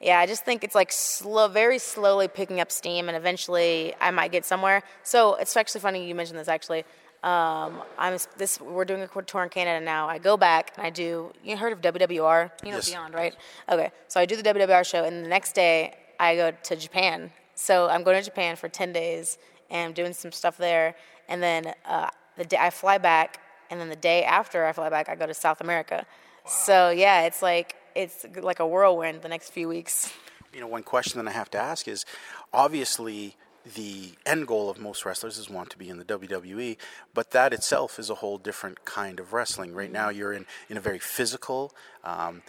[0.00, 4.10] yeah, I just think it's like slow, very slowly picking up steam, and eventually I
[4.10, 4.82] might get somewhere.
[5.02, 6.48] So it's actually funny you mentioned this.
[6.48, 6.84] Actually,
[7.22, 8.60] Um, I'm this.
[8.60, 10.06] We're doing a tour in Canada now.
[10.06, 11.32] I go back and I do.
[11.42, 12.50] You heard of WWR?
[12.62, 12.90] You know Yes.
[12.90, 13.34] Beyond, right?
[13.70, 13.90] Okay.
[14.08, 17.32] So I do the WWR show, and the next day I go to Japan.
[17.54, 19.38] So I'm going to Japan for ten days
[19.70, 20.96] and I'm doing some stuff there.
[21.30, 23.40] And then uh, the day I fly back,
[23.70, 26.04] and then the day after I fly back, I go to South America.
[26.46, 30.12] So yeah, it's like it's like a whirlwind the next few weeks.
[30.52, 32.04] You know, one question that I have to ask is
[32.52, 33.36] obviously
[33.74, 36.76] the end goal of most wrestlers is want to be in the WWE,
[37.14, 39.74] but that itself is a whole different kind of wrestling.
[39.74, 41.72] Right now, you're in, in a very physical.
[42.04, 42.42] Um,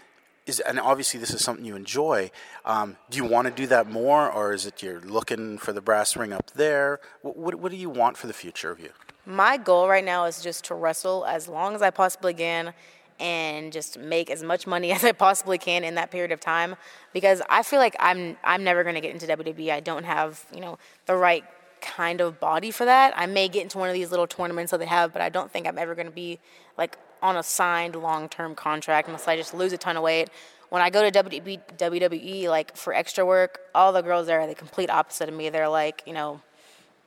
[0.46, 2.30] is, and obviously, this is something you enjoy.
[2.66, 5.82] Um, do you want to do that more, or is it you're looking for the
[5.82, 7.00] brass ring up there?
[7.22, 8.90] What, what, what do you want for the future of you?
[9.26, 12.74] My goal right now is just to wrestle as long as I possibly can
[13.20, 16.76] and just make as much money as I possibly can in that period of time
[17.14, 19.72] because I feel like I'm I'm never going to get into WWE.
[19.72, 21.44] I don't have, you know, the right
[21.82, 23.14] kind of body for that.
[23.16, 25.52] I may get into one of these little tournaments that they have, but I don't
[25.52, 26.40] think I'm ever going to be
[26.78, 30.30] like on a signed long-term contract unless I just lose a ton of weight.
[30.70, 34.56] When I go to WWE, like for extra work, all the girls there are the
[34.56, 35.50] complete opposite of me.
[35.50, 36.42] They're like, you know,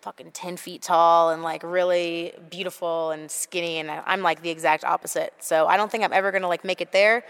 [0.01, 4.85] fucking 10 feet tall and like really beautiful and skinny and i'm like the exact
[4.85, 7.25] opposite so i don't think i'm ever going to like make it there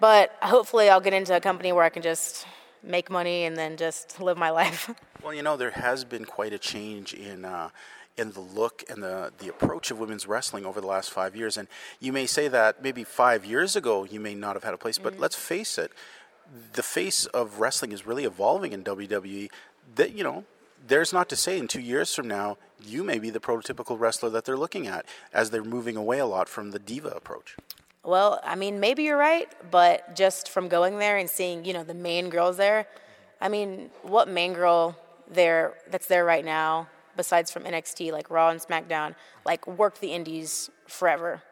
[0.00, 2.46] but hopefully i'll get into a company where i can just
[2.82, 4.90] make money and then just live my life
[5.22, 7.70] Well, you know, there has been quite a change in uh,
[8.16, 11.56] in the look and the the approach of women's wrestling over the last five years.
[11.56, 11.68] And
[12.00, 14.98] you may say that maybe five years ago you may not have had a place,
[14.98, 15.92] but let's face it,
[16.72, 19.50] the face of wrestling is really evolving in WWE.
[19.96, 20.44] That you know.
[20.86, 24.30] There's not to say in two years from now, you may be the prototypical wrestler
[24.30, 27.56] that they're looking at as they're moving away a lot from the diva approach.
[28.02, 31.84] well i mean maybe you're right but just from going there and seeing you know
[31.84, 32.86] the main girls there
[33.42, 34.96] i mean what main girl
[35.30, 39.14] there that's there right now besides from nxt like raw and smackdown
[39.44, 41.42] like worked the indies forever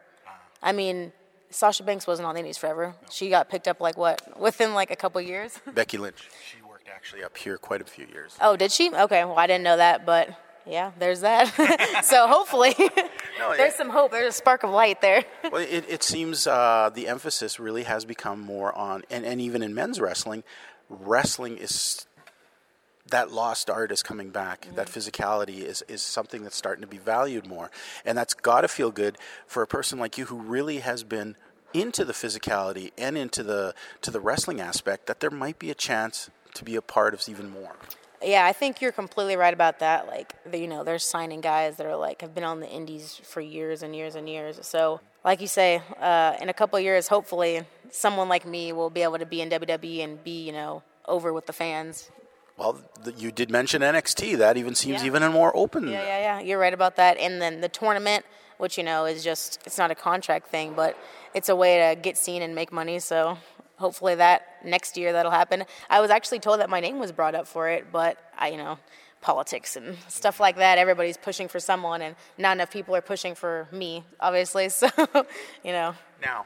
[0.61, 1.13] I mean,
[1.51, 2.93] Sasha Banks wasn't on the Indies forever.
[3.09, 5.57] She got picked up like what within like a couple years.
[5.73, 6.58] Becky Lynch, she worked
[6.93, 8.35] actually up here quite a few years.
[8.41, 8.93] Oh, did she?
[8.93, 10.29] Okay, well I didn't know that, but
[10.65, 12.01] yeah, there's that.
[12.03, 12.75] so hopefully,
[13.39, 14.11] No, there's it- some hope.
[14.11, 15.23] There's a spark of light there.
[15.51, 19.63] Well, it, it seems uh, the emphasis really has become more on, and, and even
[19.63, 20.43] in men's wrestling,
[20.89, 22.05] wrestling is
[23.09, 24.67] that lost art is coming back.
[24.75, 27.71] That physicality is, is something that's starting to be valued more.
[28.05, 29.17] And that's got to feel good
[29.47, 31.35] for a person like you who really has been
[31.73, 35.75] into the physicality and into the to the wrestling aspect that there might be a
[35.75, 37.75] chance to be a part of even more.
[38.21, 40.07] Yeah, I think you're completely right about that.
[40.07, 43.39] Like, you know, they're signing guys that are like have been on the indies for
[43.39, 44.59] years and years and years.
[44.63, 48.89] So, like you say, uh, in a couple of years, hopefully, someone like me will
[48.89, 52.11] be able to be in WWE and be, you know, over with the fans.
[52.57, 54.37] Well, th- you did mention NXT.
[54.37, 55.07] That even seems Yeah.
[55.07, 55.87] even more open.
[55.87, 56.39] Yeah, yeah, yeah.
[56.41, 57.17] You're right about that.
[57.17, 58.25] And then the tournament,
[58.57, 60.97] which you know is just it's not a contract thing, but
[61.33, 62.99] it's a way to get seen and make money.
[62.99, 63.37] So
[63.79, 65.63] hopefully that next year that'll happen.
[65.89, 68.57] I was actually told that my name was brought up for it, but I, you
[68.57, 68.77] know,
[69.21, 70.77] politics and stuff like that.
[70.77, 74.69] Everybody's pushing for someone, and not enough people are pushing for me, obviously.
[74.79, 74.89] So,
[75.63, 75.95] you know.
[76.21, 76.45] Now,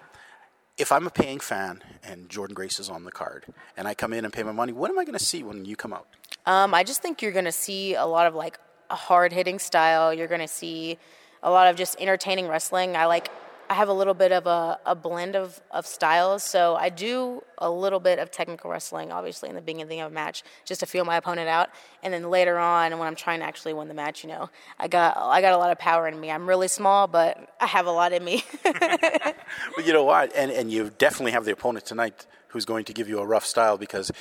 [0.78, 3.46] if I'm a paying fan and Jordynne Grace is on the card
[3.78, 5.66] and I come in and pay my money, what am I going to see when
[5.66, 6.08] you come out?
[6.46, 8.60] Um, I just think you're going to see a lot of like
[8.90, 10.14] a hard hitting style.
[10.14, 10.98] You're going to see
[11.44, 12.96] a lot of just entertaining wrestling.
[12.96, 13.30] I like,
[13.74, 16.44] I have a little bit of a, a blend of, of styles.
[16.44, 20.14] So I do a little bit of technical wrestling, obviously, in the beginning of a
[20.14, 21.70] match, just to feel my opponent out.
[22.04, 24.88] And then later on, when I'm trying to actually win the match, you know, I
[24.88, 26.30] got, I got a lot of power in me.
[26.30, 28.44] I'm really small, but I have a lot in me.
[28.64, 30.36] But you know what?
[30.36, 33.46] And, and you definitely have the opponent tonight who's going to give you a rough
[33.46, 34.12] style because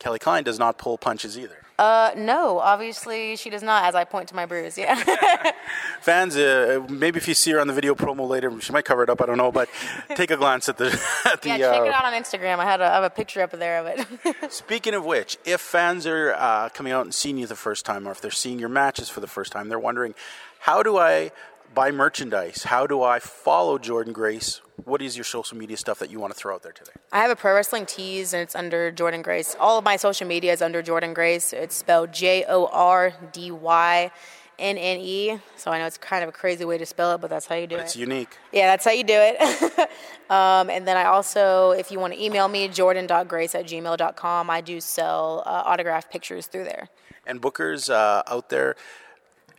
[0.00, 1.65] Kelly Klein does not pull punches either.
[1.78, 4.78] Uh, no, obviously she does not, as I point to my bruise.
[4.78, 4.94] Yeah.
[6.00, 9.02] Fans, uh, maybe if you see her on the video promo later, she might cover
[9.02, 9.20] it up.
[9.20, 9.68] I don't know, but
[10.14, 10.86] take a glance at the
[11.26, 11.48] at the.
[11.50, 12.58] yeah, check it uh, out on Instagram.
[12.58, 14.52] I had a, I have a picture up there of it.
[14.52, 18.08] Speaking of which, if fans are uh, coming out and seeing you the first time,
[18.08, 20.14] or if they're seeing your matches for the first time, they're wondering,
[20.60, 21.30] how do I
[21.76, 22.64] buy merchandise?
[22.64, 24.62] How do I follow Jordynne Grace?
[24.84, 26.92] What is your social media stuff that you want to throw out there today?
[27.12, 29.54] I have a pro wrestling tees and it's under Jordynne Grace.
[29.60, 31.52] All of my social media is under Jordynne Grace.
[31.52, 34.10] It's spelled J O R D Y
[34.58, 35.38] N N E.
[35.56, 37.56] So I know it's kind of a crazy way to spell it, but that's how
[37.56, 37.82] you do it.
[37.82, 38.38] It's unique.
[38.52, 39.38] Yeah, that's how you do it.
[40.30, 44.60] um, and then I also, if you want to email me, jordan.grace at gmail.com, I
[44.62, 46.88] do sell uh, autographed pictures through there.
[47.26, 48.76] And bookers uh, out there,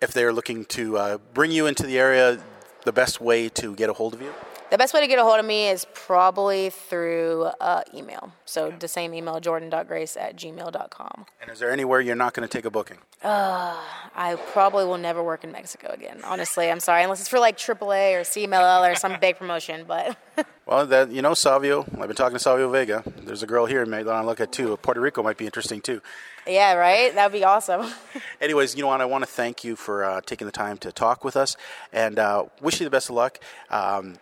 [0.02, 2.40] if they're looking to uh, bring you into the area,
[2.84, 4.34] the best way to get a hold of you?
[4.70, 8.34] The best way to get a hold of me is probably through uh, email.
[8.44, 11.26] So the same email, jordan.grace at gmail.com.
[11.42, 12.98] And is there anywhere you're not going to take a booking?
[13.24, 16.20] I probably will never work in Mexico again.
[16.24, 19.86] Honestly, I'm sorry, unless it's for like AAA or CMLL or some big promotion.
[19.88, 20.18] But
[20.66, 21.86] Well, that you know, Savio.
[22.00, 23.04] I've been talking to Savio Vega.
[23.24, 24.76] There's a girl here that I look at too.
[24.78, 26.02] Puerto Rico might be interesting too.
[26.46, 27.16] yeah, right?
[27.16, 27.90] That'd be awesome.
[28.42, 29.00] Anyways, you know what?
[29.00, 31.56] I want to thank you for uh, taking the time to talk with us,
[31.94, 33.40] and uh, wish you the best of luck.
[33.70, 34.18] Um,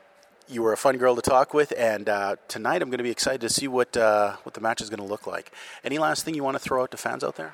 [0.48, 3.12] you were a fun girl to talk with, and uh, tonight I'm going to be
[3.12, 5.52] excited to see what uh, what the match is going to look like.
[5.84, 7.54] Any last thing you want to throw out to fans out there?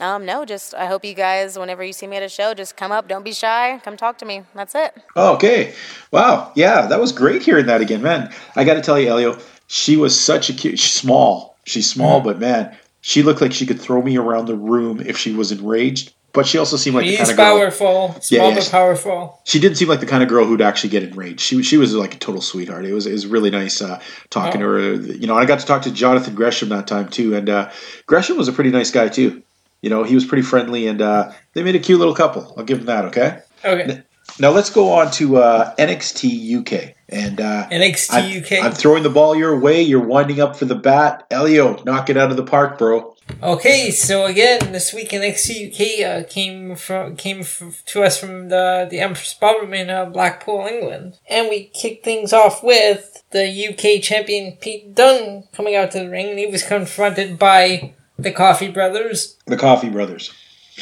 [0.00, 2.76] Um, no, just I hope you guys, whenever you see me at a show, just
[2.76, 3.08] come up.
[3.08, 3.78] Don't be shy.
[3.84, 4.42] Come talk to me.
[4.54, 4.94] That's it.
[5.16, 5.74] Okay.
[6.10, 6.50] Wow.
[6.56, 8.32] Yeah, that was great hearing that again, man.
[8.56, 10.78] I got to tell you, Elio, she was such a cute.
[10.78, 11.56] She's small.
[11.64, 12.28] She's small, Mm-hmm.
[12.28, 15.52] but man, she looked like she could throw me around the room if she was
[15.52, 16.14] enraged.
[16.34, 17.58] But she also seemed like the kind of girl.
[17.58, 18.16] powerful.
[18.22, 18.54] Small yeah.
[18.54, 19.40] but powerful.
[19.44, 21.40] She didn't seem like the kind of girl who'd actually get enraged.
[21.40, 22.86] She she was like a total sweetheart.
[22.86, 24.66] It was it was really nice uh, talking Oh.
[24.66, 24.92] to her.
[24.94, 27.70] You know, I got to talk to Jonathan Gresham that time too, and uh,
[28.06, 29.42] Gresham was a pretty nice guy too.
[29.82, 32.54] You know, he was pretty friendly, and uh, they made a cute little couple.
[32.56, 33.04] I'll give them that.
[33.06, 33.40] Okay.
[33.64, 34.02] Okay.
[34.38, 36.94] Now let's go on to uh, NXT UK.
[37.08, 38.64] And uh, NXT I'm, UK.
[38.64, 39.82] I'm throwing the ball your way.
[39.82, 41.26] You're winding up for the bat.
[41.30, 43.11] Elio, knock it out of the park, bro.
[43.40, 48.48] Okay, so again, this week NXT UK uh, came from came f- to us from
[48.48, 53.68] the the Empress Ballroom in uh, Blackpool, England, and we kicked things off with the
[53.68, 58.32] UK champion Pete Dunne coming out to the ring, and he was confronted by the
[58.32, 59.36] Coffey Brothers.
[59.46, 60.32] The Coffey Brothers.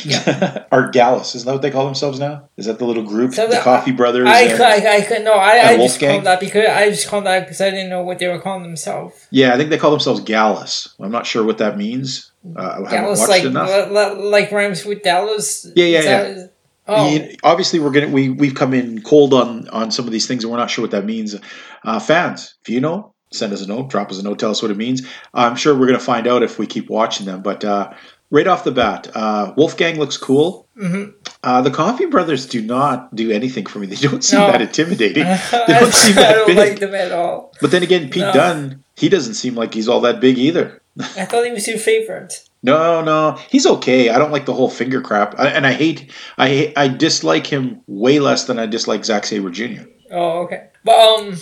[0.05, 0.65] Yeah.
[0.73, 2.49] or Gallus, isn't that what they call themselves now?
[2.57, 3.35] Is that the little group?
[3.35, 4.29] So the the- Coffey Brothers.
[4.29, 7.41] I, and- I, I, no, I, I just called that because I just called that
[7.41, 9.27] because I didn't know what they were calling themselves.
[9.31, 10.95] yeah, I think they call themselves Gallus.
[11.01, 12.33] I'm not sure what that means.
[12.57, 15.67] Uh, I haven't Dallas watched like li- li- like rhymes with Dallas.
[15.75, 16.53] Yeah, yeah, that-
[16.93, 20.27] Oh, You- obviously we're gonna we we've come in cold on on some of these
[20.27, 21.37] things and we're not sure what that means
[21.85, 24.61] uh, fans if you know send us a note drop us a note tell us
[24.61, 27.65] what it means i'm sure we're gonna find out if we keep watching them but
[27.65, 27.93] uh,
[28.31, 31.13] right off the bat uh, wolfgang looks cool Mhm.
[31.45, 34.47] uh, the Coffey brothers do not do anything for me they don't seem No.
[34.53, 35.25] that intimidating
[35.67, 37.53] they don't seem that I don't big like them at all.
[37.61, 38.33] but then again pete No.
[38.33, 40.81] dunne he doesn't seem like he's all that big either
[41.17, 42.43] I thought he was your favorite.
[42.63, 44.11] no, no, he's okay.
[44.11, 47.47] I don't like the whole finger crap, I, and I hate, I hate, I dislike
[47.47, 49.85] him way less than I dislike Zack Sabre Jr.
[50.11, 50.67] Oh, okay.
[50.85, 51.37] But um,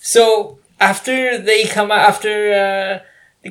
[0.00, 3.06] so after they come out, after uh,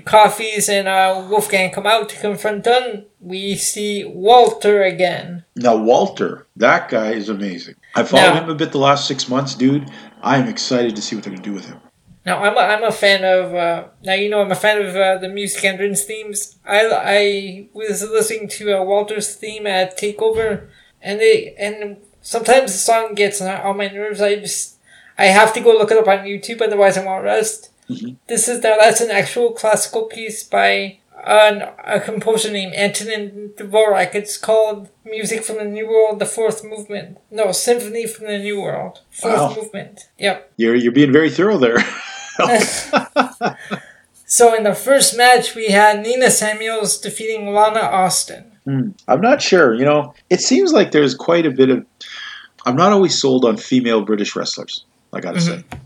[0.05, 5.43] Coffeys and uh, Wolfgang come out to confront Dunne, we see Walter again.
[5.55, 7.75] Now Walter, that guy is amazing.
[7.95, 9.89] I followed Now- him a bit the last six months, dude.
[10.21, 11.79] I am excited to see what they're gonna do with him.
[12.25, 14.95] Now I'm a, I'm a fan of uh, now you know I'm a fan of
[14.95, 16.57] uh, the music entrance themes.
[16.65, 20.67] I I was listening to uh, Walter's theme at Takeover,
[21.01, 24.19] and they and sometimes the song gets on on my nerves.
[24.21, 24.75] I just
[25.17, 27.69] I have to go look it up on YouTube, otherwise I won't rest.
[27.89, 28.15] Mm-hmm.
[28.27, 34.13] This is now that's an actual classical piece by an, a composer named Antonin Dvorak.
[34.13, 37.17] It's called Music from the New World, the Fourth Movement.
[37.31, 39.55] No, Symphony from the New World, Fourth Wow.
[39.55, 40.09] Movement.
[40.19, 40.53] Yep.
[40.57, 41.77] You're you're being very thorough there.
[44.29, 48.57] So in the first match, we had Nina Samuels defeating Lana Austin.
[48.65, 48.89] Hmm.
[49.07, 49.73] I'm not sure.
[49.73, 51.85] You know, it seems like there's quite a bit of.
[52.65, 54.83] I'm not always sold on female British wrestlers.
[55.13, 55.61] I gotta mm-hmm.
[55.61, 55.79] say.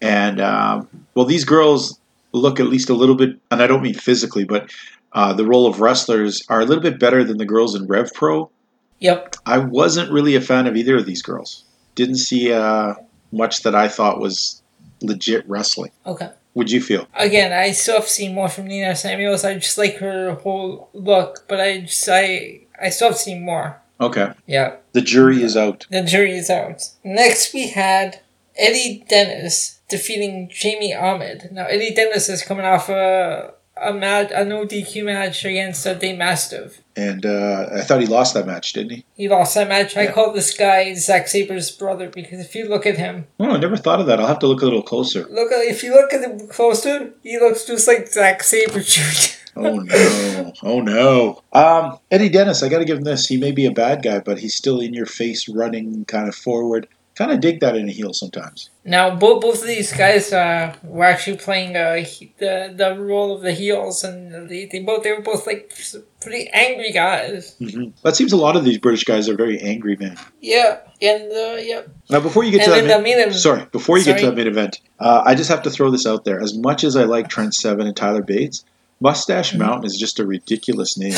[0.00, 1.98] And um, well, these girls
[2.32, 4.70] look at least a little bit, and I don't mean physically, but
[5.12, 8.12] uh, the role of wrestlers are a little bit better than the girls in Rev
[8.12, 8.50] Pro.
[8.98, 9.36] Yep.
[9.46, 11.64] I wasn't really a fan of either of these girls.
[11.94, 12.94] Didn't see uh,
[13.32, 14.62] much that I thought was
[15.00, 15.90] legit wrestling.
[16.06, 16.30] Okay.
[16.54, 17.06] Would you feel?
[17.14, 19.44] Again, I still have seen more from Nina Samuels.
[19.44, 23.80] I just like her whole look, but I just I I still have seen more.
[24.00, 24.32] Okay.
[24.46, 24.76] Yeah.
[24.92, 25.86] The jury is out.
[25.90, 26.88] The jury is out.
[27.04, 28.20] Next, we had
[28.58, 31.48] Eddie Dennis defeating Jamie Ahmed.
[31.52, 35.92] Now, Eddie Dennis is coming off a a match, a no DQ match against uh,
[35.92, 36.80] Dave Mastiff.
[36.96, 39.04] And uh, I thought he lost that match, didn't he?
[39.14, 39.98] He lost that match.
[39.98, 40.12] I Yeah.
[40.12, 43.76] call this guy Zack Sabre's brother because if you look at him, Oh, I never
[43.76, 44.18] thought of that.
[44.18, 45.26] I'll have to look a little closer.
[45.30, 49.34] look if you look at him closer, he looks just like Zack Sabre Jr.
[49.58, 50.52] Oh no!
[50.62, 51.42] Oh no!
[51.52, 53.26] Um, Eddie Dennis, I got to give him this.
[53.26, 56.34] He may be a bad guy, but he's still in your face, running kind of
[56.34, 56.88] forward.
[57.16, 58.68] Kind of dig that in a heel sometimes.
[58.84, 61.94] Now, both both of these guys uh, were actually playing uh,
[62.38, 65.72] the the role of the heels, and they, they both they were both like
[66.20, 67.56] pretty angry guys.
[67.58, 70.18] hmm That seems a lot of these British guys are very angry men.
[70.42, 73.64] Yeah, and uh, yeah, Now, before you get And to then that, the main, sorry,
[73.72, 76.24] before you get to that main event, uh, I just have to throw this out
[76.26, 76.38] there.
[76.42, 78.62] As much as I like Trent Seven and Tyler Bates,
[79.00, 79.58] Mustache Mm-hmm.
[79.62, 81.14] Mountain is just a ridiculous name.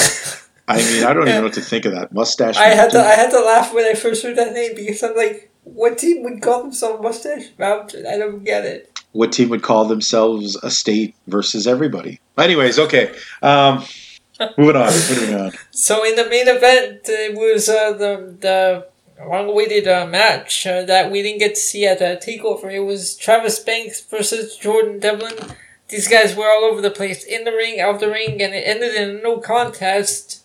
[0.68, 2.12] I mean, I don't even know what to think of that.
[2.12, 2.56] Mustache.
[2.56, 5.16] I had to I had to laugh when I first heard that name because I'm
[5.16, 8.06] like, What team would call themselves Mustache Mountain?
[8.06, 9.00] I don't get it.
[9.12, 12.20] What team would call themselves a state versus everybody?
[12.36, 13.14] Anyways, okay.
[13.42, 13.84] Um,
[14.58, 14.92] moving on.
[14.92, 15.52] Moving on.
[15.70, 18.88] So in the main event, it was uh, the the
[19.26, 22.72] long-awaited uh, match uh, that we didn't get to see at uh, Takeover.
[22.72, 25.34] It was Travis Banks versus Jordan Devlin.
[25.88, 28.64] These guys were all over the place, in the ring, out the ring, and it
[28.66, 30.37] ended in a no contest.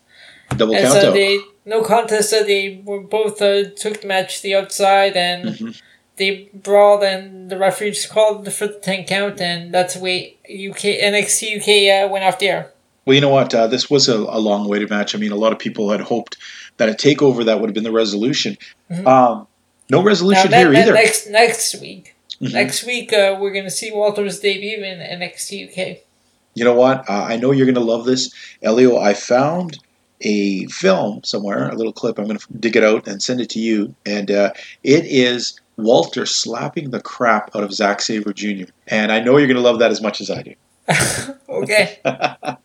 [0.57, 1.13] Double And count so out.
[1.13, 2.29] they no contest.
[2.29, 5.81] So they were both uh, took the match to the outside and Mhm.
[6.17, 10.35] they brawled, and the referee just called for the ten count, and that's the way
[10.47, 12.71] UK NXT UK uh, went off the air.
[13.05, 13.53] Well, you know what?
[13.53, 15.13] Uh, this was a, a long-awaited match.
[15.13, 16.37] I mean, a lot of people had hoped
[16.77, 18.57] that a takeover that would have been the resolution.
[18.89, 20.93] Um, no Now, resolution that, here that either.
[20.93, 22.53] next next week, Mhm.
[22.53, 26.03] next week uh, we're gonna see Walter's debut in NXT UK.
[26.55, 27.09] You know what?
[27.09, 28.31] Uh, I know you're going to love this,
[28.61, 28.99] Elio.
[28.99, 29.79] I found
[30.22, 32.18] a film somewhere, a little clip.
[32.18, 33.93] I'm going to dig it out and send it to you.
[34.05, 34.51] And uh,
[34.84, 38.72] it is Walter slapping the crap out of Zack Sabre Jr.
[38.88, 40.53] And I know you're going to love that as much as I do.
[41.49, 41.99] Okay.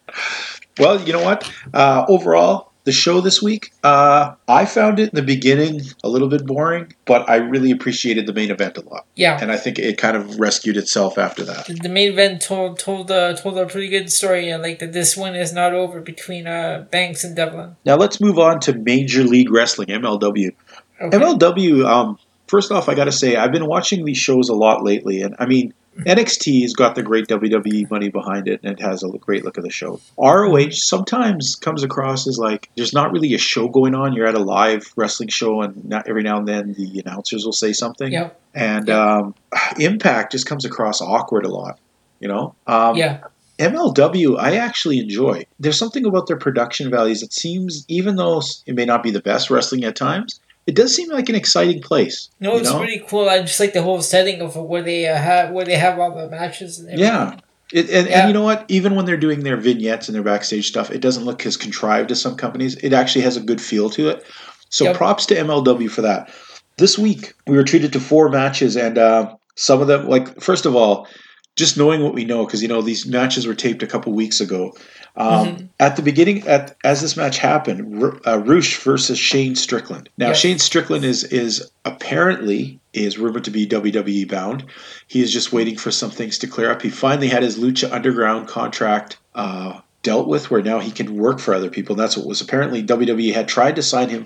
[0.79, 1.51] Well, you know what?
[1.75, 6.29] Uh, overall, the show this week, uh, I found it in the beginning a little
[6.29, 9.05] bit boring, but I really appreciated the main event a lot.
[9.15, 9.39] Yeah.
[9.39, 11.67] And I think it kind of rescued itself after that.
[11.67, 15.19] The main event told told uh, told a pretty good story, uh, like that this
[15.19, 17.77] one is not over between uh, Banks and Devlin.
[17.85, 20.55] Now let's move on to Major League Wrestling, MLW.
[20.99, 21.19] Okay.
[21.19, 24.83] MLW, um, first off, I got to say, I've been watching these shows a lot
[24.83, 25.21] lately.
[25.21, 29.03] And I mean, NXT has got the great WWE money behind it, and it has
[29.03, 30.01] a great look of the show.
[30.19, 34.13] ROH sometimes comes across as like there's not really a show going on.
[34.13, 37.53] You're at a live wrestling show, and not every now and then the announcers will
[37.53, 38.13] say something.
[38.13, 38.31] Yeah.
[38.55, 39.35] And um,
[39.79, 41.79] Impact just comes across awkward a lot,
[42.21, 42.55] you know?
[42.67, 43.21] Um, Yeah.
[43.59, 45.45] MLW, I actually enjoy.
[45.59, 49.21] There's something about their production values that seems, even though it may not be the
[49.21, 50.39] best wrestling at times,
[50.69, 52.29] it does seem like an exciting place.
[52.41, 52.77] No, it's know?
[52.77, 53.27] pretty cool.
[53.27, 56.15] I just like the whole setting of where they uh, have where they have all
[56.15, 56.79] the matches.
[56.79, 57.07] And everything.
[57.07, 57.37] Yeah.
[57.73, 58.19] It, and, Yeah.
[58.21, 58.67] and you know what?
[58.69, 62.11] Even when they're doing their vignettes and their backstage stuff, it doesn't look as contrived
[62.11, 62.77] as some companies.
[62.77, 64.27] It actually has a good feel to it.
[64.69, 64.97] So Yep.
[64.97, 66.29] props to MLW for that.
[66.77, 70.67] This week, we were treated to four matches, and uh, some of them, like, first
[70.67, 71.09] of all,
[71.57, 74.41] just knowing what we know, because, you know, these matches were taped a couple weeks
[74.41, 74.73] ago.
[75.17, 75.69] Um, Mhm.
[75.81, 80.09] At the beginning, at as this match happened, Ru- uh, Rush versus Shane Strickland.
[80.17, 80.37] Now, Yep.
[80.37, 84.65] Shane Strickland is is apparently is rumored to be WWE bound.
[85.09, 86.83] He is just waiting for some things to clear up.
[86.83, 91.39] He finally had his Lucha Underground contract uh, dealt with, where now he can work
[91.41, 91.95] for other people.
[91.95, 94.25] And that's what was apparently WWE had tried to sign him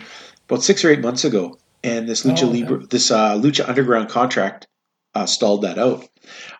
[0.48, 2.60] about six or eight months ago, and this Lucha Oh, okay.
[2.60, 4.66] Libre, this uh, Lucha Underground contract
[5.14, 6.02] uh, stalled that out.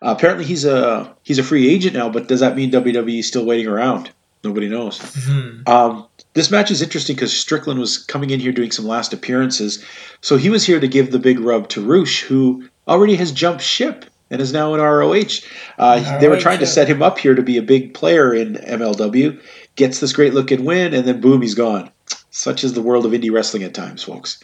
[0.02, 3.28] Uh, apparently, he's a he's a free agent now, but does that mean WWE is
[3.28, 4.10] still waiting around?
[4.44, 4.98] Nobody knows.
[4.98, 5.68] Mhm.
[5.68, 9.84] Um, this match is interesting because Strickland was coming in here doing some last appearances,
[10.20, 13.62] so he was here to give the big rub to Rush, who already has jumped
[13.62, 15.40] ship and is now in ROH.
[15.78, 18.34] Uh, they were ROH, trying to set him up here to be a big player
[18.34, 19.38] in MLW,
[19.76, 21.90] gets this great looking win, and then boom, he's gone.
[22.30, 24.42] Such is the world of indie wrestling at times, folks.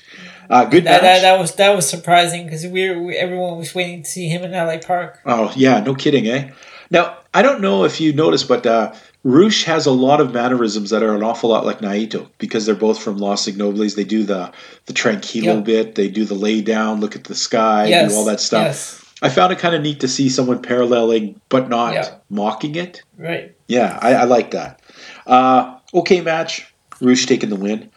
[0.51, 1.03] Uh, good That, match.
[1.03, 4.43] that, that was that was surprising because we we, everyone was waiting to see him
[4.45, 5.21] in LA Park.
[5.25, 6.51] Oh yeah, no kidding, eh?
[6.91, 8.93] Now I don't know if you noticed, but uh,
[9.25, 12.75] Rush has a lot of mannerisms that are an awful lot like Naito because they're
[12.75, 13.97] both from Los Ignobles.
[13.97, 14.53] They do the
[14.87, 15.61] the tranquilo Yeah.
[15.61, 18.65] bit, they do the lay down, look at the sky, yes, do all that stuff.
[18.65, 22.15] Yes, I found it kind of neat to see someone paralleling but not Yeah.
[22.31, 23.03] mocking it.
[23.19, 23.55] right.
[23.67, 24.78] Yeah, I, I like that.
[25.27, 26.73] Uh, okay, match.
[27.01, 27.91] Rush taking the win.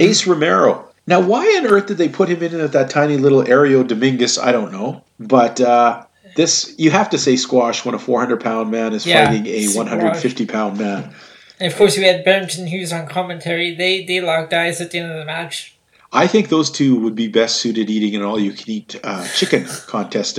[0.00, 0.88] Ace Romero.
[1.06, 4.38] Now, why on earth did they put him in at that tiny little Ario Dominguez?
[4.38, 5.04] I don't know.
[5.20, 6.06] But uh,
[6.36, 9.68] this, you have to say squash when a 400 pound man is Yeah, fighting a
[9.68, 11.14] 150 pound man.
[11.60, 13.74] And of course, we had Barrington Hughes on commentary.
[13.74, 15.73] They they locked eyes at the end of the match.
[16.14, 19.26] I think those two would be best suited eating an all you can eat uh,
[19.34, 20.38] chicken contest.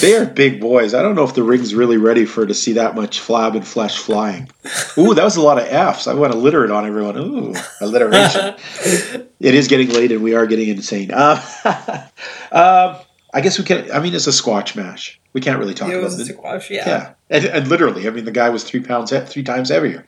[0.00, 0.92] They are big boys.
[0.92, 3.64] I don't know if the ring's really ready for to see that much flab and
[3.64, 4.50] flesh flying.
[4.98, 6.08] Ooh, that was a lot of F's.
[6.08, 7.16] I want to litter it on everyone.
[7.16, 8.56] Ooh, alliteration.
[9.40, 11.12] it is getting late and we are getting insane.
[11.12, 11.40] Uh,
[12.50, 12.96] um,
[13.32, 13.92] I guess we can.
[13.92, 15.20] I mean, it's a squash match.
[15.32, 16.34] We can't really talk it about was a it.
[16.34, 16.70] squash.
[16.70, 16.88] Yeah.
[16.88, 20.06] Yeah, and, and literally, I mean, the guy was three pounds, three times heavier.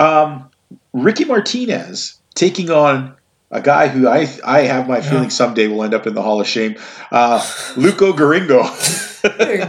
[0.00, 0.48] Um,
[0.94, 3.14] Ricky Martinez taking on
[3.56, 6.40] a guy who I I have my feeling someday will end up in the Hall
[6.40, 6.76] of Shame,
[7.10, 7.40] uh,
[7.76, 8.62] Luco Gringo,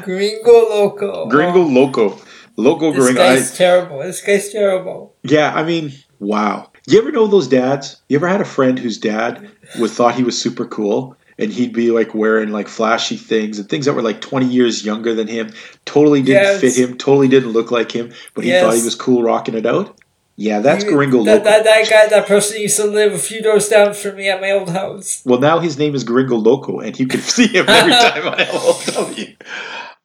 [0.04, 1.28] Gringo Loco.
[1.28, 2.20] Gringo Loco,
[2.56, 3.22] Loco This Gringo.
[3.22, 4.00] I- guy's terrible.
[4.00, 5.16] This guy's terrible.
[5.24, 6.72] yeah, I mean, wow.
[6.88, 8.02] You ever know those dads?
[8.08, 11.16] You ever had a friend whose dad would thought he was super cool?
[11.40, 14.84] And he'd be like wearing like flashy things and things that were like 20 years
[14.84, 15.52] younger than him.
[15.86, 16.62] Totally didn't Yes.
[16.62, 19.66] fit him, totally didn't look like him, but he thought he was cool rocking it
[19.68, 19.96] out.
[20.40, 21.44] Yeah, that's You- Gringo that, Loco.
[21.46, 24.40] that, that guy, that person used to live a few doors down from me at
[24.40, 25.24] my old house.
[25.26, 28.38] Well, now his name is Gringo Loco, and you can see him every time on
[28.38, 29.36] LLW.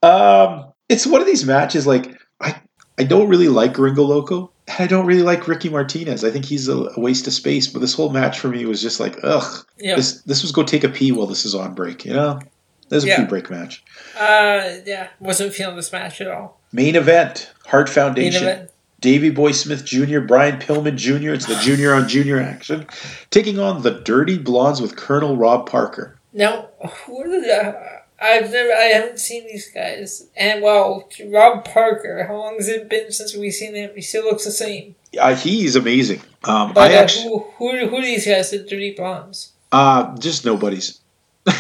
[0.03, 1.87] Um, it's one of these matches.
[1.87, 2.61] Like I,
[2.99, 4.51] I don't really like Gringo Loco.
[4.68, 6.24] and I don't really like Ricky Martinez.
[6.24, 7.66] I think he's a, a waste of space.
[7.66, 9.66] But this whole match for me was just like, ugh.
[9.78, 9.97] Yeah.
[9.97, 12.05] This this was go take a pee while this is on break.
[12.05, 12.41] You know,
[12.89, 13.85] this is a pee break match.
[14.18, 16.59] Uh, yeah, wasn't feeling this match at all.
[16.72, 18.68] Main event: Hart Main Foundation.
[19.03, 21.32] Davy Boy Smith Jr., Brian Pillman Jr.
[21.34, 22.86] It's the junior on junior action,
[23.30, 26.16] taking on the Dirty Blondes with Colonel Rob Parker.
[26.32, 26.68] Now,
[27.05, 30.28] who are the, I've never, I haven't seen these guys.
[30.36, 33.90] And well, Rob Parker, how long has it been since we've seen him?
[33.94, 34.94] He still looks the same.
[35.20, 36.22] Uh, he's amazing.
[36.44, 39.53] Um, But I uh, actually, who, who, who are these guys, the Dirty Blondes?
[39.72, 41.00] uh, just nobodies.
[41.44, 41.53] they,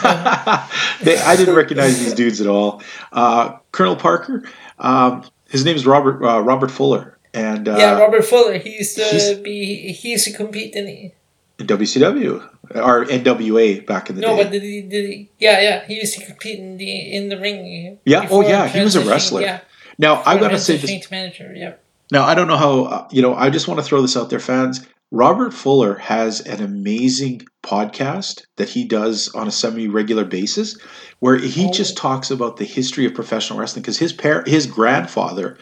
[1.18, 2.80] I didn't recognize these dudes at all.
[3.10, 4.44] Uh, Colonel Parker,
[4.78, 8.58] um, his name is Robert uh, Robert Fuller, and uh, yeah, Robert Fuller.
[8.58, 11.12] He used to he's- be, he used to compete, in
[11.58, 14.36] WCW or NWA back in the No, day.
[14.36, 15.30] No, but did he, did he?
[15.38, 17.98] Yeah, yeah, he used to compete in the in the ring.
[18.04, 19.42] Yeah, oh, yeah, he was a wrestler.
[19.42, 19.60] Yeah,
[19.98, 21.10] now I gotta say this.
[21.10, 21.52] manager.
[21.54, 21.74] Yeah.
[22.10, 24.28] Now, I don't know how, uh, you know, I just want to throw this out
[24.28, 24.86] there, fans.
[25.14, 30.76] Robert Fuller has an amazing podcast that he does on a semi regular basis
[31.20, 31.70] where he Oh.
[31.70, 35.58] just talks about the history of professional wrestling because his par- his grandfather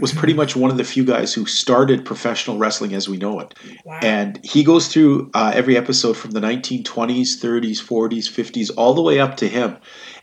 [0.00, 3.40] was pretty much one of the few guys who started professional wrestling as we know
[3.40, 3.52] it.
[3.84, 3.98] Wow.
[4.02, 9.02] And he goes through uh, every episode from the 1920s, 30s, 40s, 50s, all the
[9.02, 9.76] way up to him.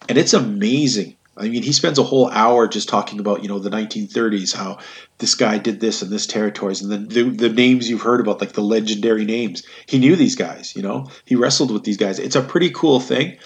[0.07, 1.17] And it's amazing.
[1.37, 4.77] I mean, he spends a whole hour just talking about, you know, the 1930s, how
[5.19, 8.41] this guy did this in this territories, and then the, the names you've heard about,
[8.41, 9.63] like the legendary names.
[9.85, 12.19] He knew these guys, you know, he wrestled with these guys.
[12.19, 13.37] It's a pretty cool thing.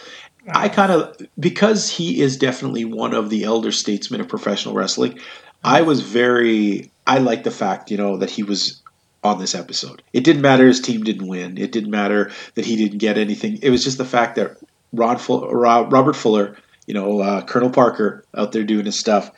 [0.53, 5.19] I kind of, because he is definitely one of the elder statesmen of professional wrestling,
[5.63, 8.81] I was very, I like the fact, you know, that he was
[9.23, 10.03] on this episode.
[10.11, 11.57] It didn't matter his team didn't win.
[11.57, 13.59] It didn't matter that he didn't get anything.
[13.61, 14.57] It was just the fact that
[14.91, 15.17] Ron
[15.89, 19.31] Robert Fuller, you know, uh, Colonel Parker out there doing his stuff.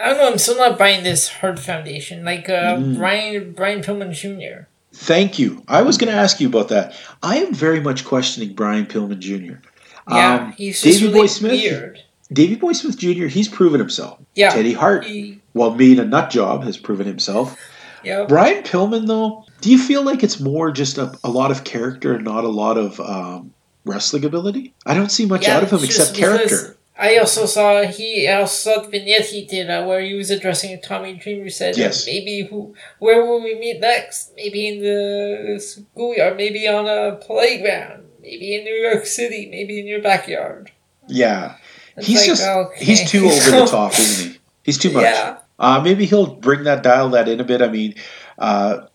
[0.00, 0.30] I don't know.
[0.30, 2.24] I'm still not buying this Hart Foundation.
[2.24, 2.96] Like uh, Mm.
[2.96, 4.66] Brian Brian Pillman Jr.
[4.92, 5.62] Thank you.
[5.68, 6.94] I was going to ask you about that.
[7.22, 9.58] I am very much questioning Brian Pillman Jr.
[10.10, 12.02] Yeah, Um, he's just Davey really Boy Smith, weird.
[12.32, 13.26] Davey Boy Smith Jr.
[13.26, 14.18] He's proven himself.
[14.34, 17.56] Yeah, Teddy Hart, He, while being a nut job, has proven himself.
[18.04, 18.24] yeah.
[18.26, 22.14] Brian Pillman, though, do you feel like it's more just a, a lot of character
[22.14, 23.52] and not a lot of um,
[23.84, 24.72] wrestling ability?
[24.86, 26.76] I don't see much Yeah, out of him except character.
[26.98, 30.30] I also saw he I also saw the vignette he did uh, where he was
[30.30, 32.06] addressing Tommy Dreamer said Yes.
[32.06, 34.32] maybe who where will we meet next?
[34.36, 39.86] Maybe in the schoolyard, maybe on a playground, maybe in New York City, maybe in
[39.86, 40.72] your backyard.
[41.06, 41.54] Yeah,
[41.96, 42.84] It's he's like, just okay.
[42.84, 44.38] he's too over the top, isn't he?
[44.64, 45.04] He's too much.
[45.04, 45.38] Yeah.
[45.58, 47.62] Uh, maybe he'll bring that dial that in a bit.
[47.62, 47.94] I mean,
[48.38, 48.86] uh,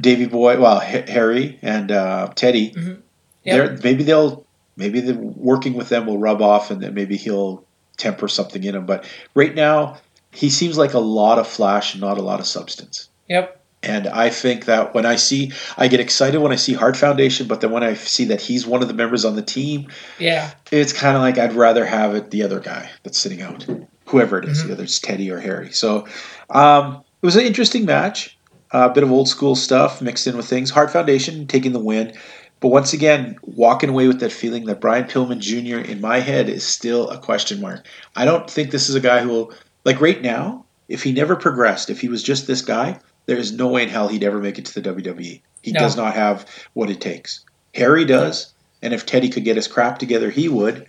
[0.00, 2.72] Davey Boy, well, H- Harry and uh, Teddy.
[2.74, 2.98] Yep.
[3.44, 4.44] They're maybe they'll
[4.80, 7.64] maybe the working with them will rub off, and then maybe he'll
[7.96, 8.86] temper something in him.
[8.86, 9.04] But
[9.34, 9.98] right now,
[10.32, 13.08] he seems like a lot of flash and not a lot of substance.
[13.28, 13.58] Yep.
[13.82, 17.46] And I think that when I see, I get excited when I see Hart Foundation,
[17.46, 20.50] but then when I see that he's one of the members on the team, Yeah.
[20.70, 23.66] it's kind of like I'd rather have it the other guy that's sitting out,
[24.04, 25.70] whoever it is, whether it's Teddy or Harry.
[25.72, 26.06] So
[26.50, 28.38] um, it was an interesting match,
[28.70, 30.68] a bit of old school stuff mixed in with things.
[30.68, 32.12] Hart Foundation taking the win,
[32.60, 35.78] but once again walking away with that feeling that Brian Pillman Jr.
[35.78, 37.86] in my head is still a question mark.
[38.16, 39.52] I don't think this is a guy who will
[39.84, 40.64] like right now.
[40.88, 43.88] If he never progressed, if he was just this guy, there is no way in
[43.88, 45.40] hell he'd ever make it to the WWE.
[45.62, 45.80] He No.
[45.80, 47.44] does not have what it takes.
[47.74, 48.52] Harry does,
[48.82, 50.86] and if Teddy could get his crap together, he would.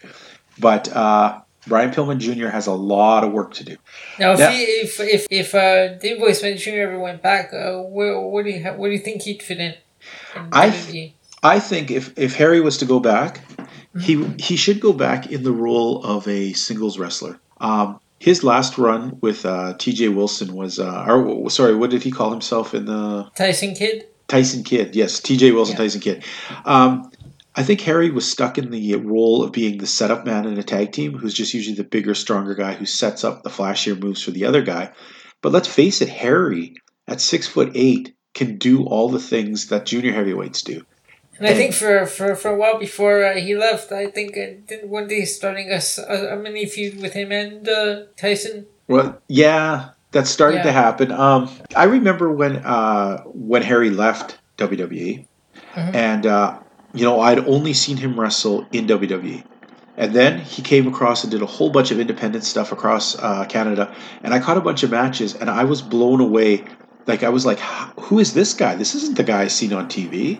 [0.58, 2.48] But uh, Brian Pillman Jr.
[2.48, 3.78] has a lot of work to do.
[4.20, 6.72] Now, if he, if if if uh, Boy Smith Jr.
[6.82, 9.60] ever went back, uh, where what do you ha- where do you think he'd fit
[9.60, 9.76] in?
[10.36, 11.14] in I?
[11.44, 13.42] I think if, if Harry was to go back,
[14.00, 17.40] he he should go back in the role of a singles wrestler.
[17.60, 20.10] Um, his last run with uh, T.J.
[20.10, 24.06] Wilson was, uh, or sorry, what did he call himself in the Tyson Kid?
[24.28, 25.52] Tyson Kid, Yes, T.J.
[25.52, 25.78] Wilson, Yeah.
[25.80, 26.24] Tyson Kid.
[26.64, 27.12] Um,
[27.56, 30.64] I think Harry was stuck in the role of being the setup man in a
[30.64, 34.22] tag team, who's just usually the bigger, stronger guy who sets up the flashier moves
[34.22, 34.92] for the other guy.
[35.42, 36.76] But let's face it, Harry
[37.08, 40.86] at six foot eight can do all the things that junior heavyweights do.
[41.42, 44.62] And I think for, for, for a while before uh, he left, I think uh,
[44.68, 45.82] didn't one day starting a
[46.34, 48.68] a mini feud with him and uh, Tyson.
[48.88, 50.64] Well, yeah, that started Yeah.
[50.70, 51.12] to happen.
[51.12, 55.26] Um, I remember when uh, when Harry left WWE,
[55.76, 55.96] Mhm.
[55.96, 56.60] and uh,
[56.94, 59.44] you know I'd only seen him wrestle in WWE,
[59.98, 63.46] and then he came across and did a whole bunch of independent stuff across uh,
[63.50, 63.90] Canada,
[64.24, 66.66] and I caught a bunch of matches, and I was blown away
[67.08, 67.60] like I was like,
[67.98, 68.76] who is this guy?
[68.76, 70.40] This isn't the guy I seen on TV.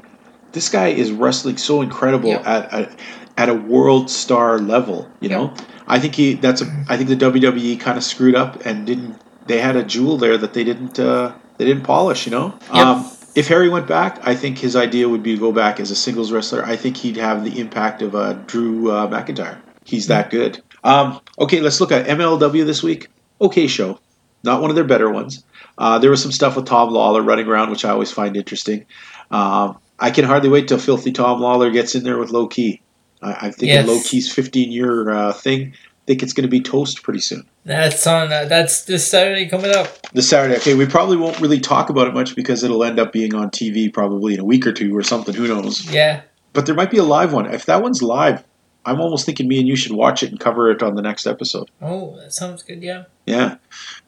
[0.52, 3.00] This guy is wrestling so incredible at, at
[3.38, 5.10] at a world star level.
[5.20, 5.54] You know,
[5.88, 9.20] I think he that's a I think the WWE kind of screwed up and didn't.
[9.48, 12.26] They had a jewel there that they didn't uh, they didn't polish.
[12.26, 12.60] You know.
[12.74, 12.76] Yep.
[12.76, 15.90] Um, if Harry went back, I think his idea would be to go back as
[15.90, 16.66] a singles wrestler.
[16.66, 19.58] I think he'd have the impact of uh, Drew uh, McIntyre.
[19.86, 20.62] He's that good.
[20.84, 23.08] Um, okay, let's look at MLW this week.
[23.40, 24.00] Okay, show.
[24.44, 25.44] Not one of their better ones.
[25.78, 28.86] Uh, there was some stuff with Tom Lawlor running around, which I always find interesting.
[29.30, 32.82] Um, I can hardly wait till Filthy Tom Lawlor gets in there with Low Ki.
[33.22, 33.88] I, I'm thinking Yes.
[33.88, 35.74] Low Ki's 15 year uh, thing.
[35.74, 37.48] I think it's going to be toast pretty soon.
[37.64, 38.34] That's on.
[38.34, 39.88] Uh, that's this Saturday coming up.
[40.14, 40.58] This Saturday.
[40.58, 43.52] Okay, we probably won't really talk about it much because it'll end up being on
[43.52, 45.36] TV probably in a week or two or something.
[45.36, 45.90] Who knows?
[45.94, 46.22] Yeah.
[46.54, 47.46] But there might be a live one.
[47.46, 48.44] If that one's live,
[48.86, 51.28] I'm almost thinking me and you should watch it and cover it on the next
[51.28, 51.70] episode.
[51.82, 52.82] Oh, that sounds good.
[52.82, 53.04] Yeah.
[53.26, 53.56] Yeah.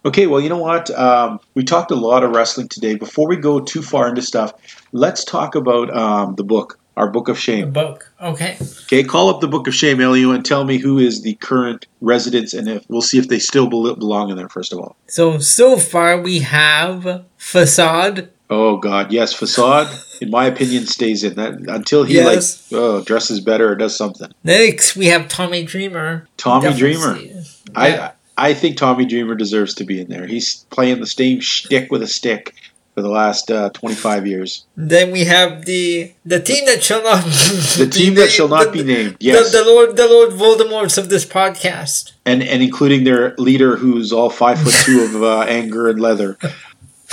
[0.05, 0.89] Okay, well, you know what?
[0.91, 2.95] Um, we talked a lot of wrestling today.
[2.95, 4.53] Before we go too far into stuff,
[4.91, 7.71] let's talk about um, the book, our Book of The Shame.
[7.71, 8.11] book.
[8.21, 8.57] Okay.
[8.83, 11.85] Okay, call up the Book of Shame, Elio, and tell me who is the current
[12.01, 14.95] residents, and if we'll see if they still belong in there, first of all.
[15.07, 18.29] So so far we have facade.
[18.55, 19.87] Oh, God, yes, Facade,
[20.21, 21.33] in my opinion, stays in.
[21.35, 22.71] that Until he, Yes.
[22.71, 24.29] like, oh, dresses better or does something.
[24.43, 26.27] Next we have Tommy Dreamer.
[26.37, 27.43] Tommy Definitely Dreamer.
[27.75, 30.25] I I think Tommy Dreamer deserves to be in there.
[30.27, 32.53] He's playing the same shtick with a stick
[32.95, 34.65] for the last uh, 25 years.
[34.77, 37.23] Then we have the the team that shall not
[37.81, 39.17] The team that shall not be named.
[39.19, 39.51] Yes.
[39.51, 42.11] The, the Lord the Lord Voldemorts of this podcast.
[42.25, 46.37] and and including their leader, who's all five foot two of uh, anger and leather.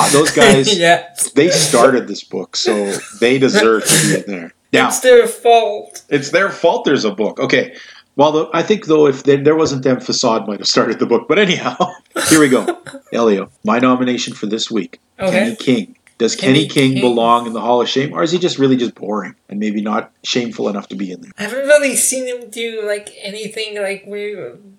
[0.01, 1.15] Uh, those guys, yeah.
[1.35, 4.53] they started this book, so they deserve to be in there.
[4.73, 6.03] Now It's their fault.
[6.09, 6.85] it's their fault.
[6.85, 7.41] There's a book.
[7.41, 7.75] Okay.
[8.15, 11.07] Well, the, I think though, if there, there wasn't them, Facade might have started the
[11.07, 11.27] book.
[11.27, 11.77] But anyhow,
[12.29, 12.79] here we go.
[13.13, 15.31] Elio, my nomination for this week: Okay.
[15.33, 15.97] Kenny King.
[16.19, 17.01] Does Kenny Kenny, King, King.
[17.03, 19.81] belong in the Hall of Shame, or is he just really just boring and maybe
[19.81, 21.33] not shameful enough to be in there?
[21.39, 24.35] I haven't really seen him do like anything like we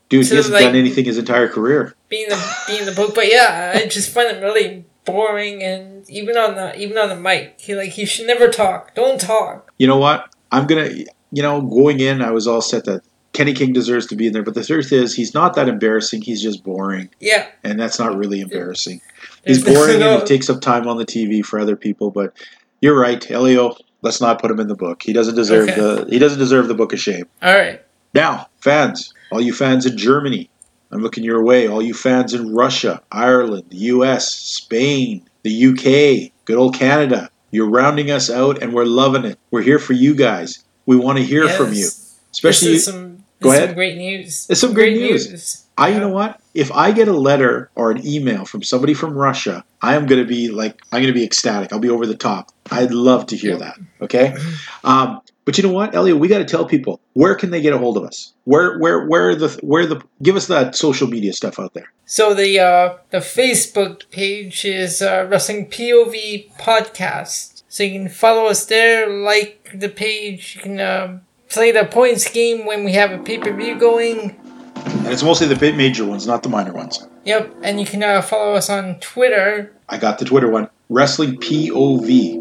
[0.07, 1.95] Dude, he hasn't like- done anything his entire career.
[2.07, 3.13] being the being the book.
[3.15, 7.15] But yeah, I just find him really boring and even on the even on the
[7.15, 8.93] mic, he like he should never talk.
[8.95, 9.71] Don't talk.
[9.77, 10.33] you know what?
[10.51, 10.89] I'm gonna,
[11.31, 13.01] you know, going in, I was all set that
[13.33, 14.43] Kenny King deserves to be in there.
[14.43, 16.21] But the truth is, he's not that embarrassing.
[16.21, 17.47] He's just boring, Yeah.
[17.63, 19.01] and that's not really embarrassing.
[19.45, 22.11] He's boring no- and he takes up time on the TV for other people.
[22.11, 22.33] But
[22.81, 23.75] you're right, Elio.
[24.03, 25.03] Let's not put him in the book.
[25.03, 25.79] He doesn't deserve Okay.
[25.79, 26.07] the.
[26.09, 27.25] He doesn't deserve the book of shame.
[27.41, 27.81] All right.
[28.13, 30.49] Now, fans, all you fans in Germany,
[30.91, 31.67] I'm looking your way.
[31.67, 37.69] All you fans in Russia, Ireland, the U.S., Spain, the U.K., good old Canada, you're
[37.69, 39.39] rounding us out, and we're loving it.
[39.51, 40.63] We're here for you guys.
[40.85, 41.87] We want to hear from you,
[42.31, 42.77] especially.
[42.77, 43.69] some Go ahead.
[43.69, 44.47] some great news.
[44.49, 45.65] It's some great news.
[45.77, 46.39] I, you know what?
[46.53, 50.21] If I get a letter or an email from somebody from Russia, I am going
[50.21, 51.73] to be like, I'm going to be ecstatic.
[51.73, 52.51] I'll be over the top.
[52.69, 53.79] I'd love to hear that.
[53.99, 54.35] Okay.
[54.83, 55.21] Um,
[55.51, 56.17] but you know what, Elliot?
[56.17, 58.31] We got to tell people where can they get a hold of us?
[58.45, 60.01] Where, where, where the, where the?
[60.23, 61.91] Give us that social media stuff out there.
[62.05, 67.63] So the uh, the Facebook page is uh, Wrestling POV Podcast.
[67.67, 70.55] So you can follow us there, like the page.
[70.55, 74.37] You can uh, play the points game when we have a pay per view going.
[74.85, 77.05] And it's mostly the major ones, not the minor ones.
[77.25, 79.73] Yep, and you can uh, follow us on Twitter.
[79.89, 82.35] I got the Twitter one, Wrestling POV.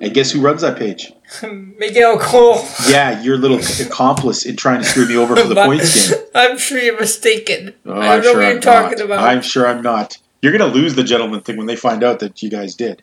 [0.00, 1.12] And guess who runs that page?
[1.78, 2.64] Miguel Cole.
[2.88, 6.20] Yeah, your little accomplice in trying to screw me over for the points game.
[6.34, 7.74] I'm sure you're mistaken.
[7.86, 9.20] Oh, I don't know what I'm you're talking about.
[9.20, 10.18] I'm sure I'm not.
[10.42, 13.02] You're gonna lose the gentleman thing when they find out that you guys did.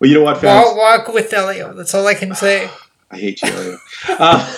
[0.00, 0.66] Well, you know what, fans?
[0.68, 1.74] Walk, walk with Elio.
[1.74, 2.70] That's all I can say.
[3.10, 3.78] I hate you, Elio.
[4.08, 4.54] Uh,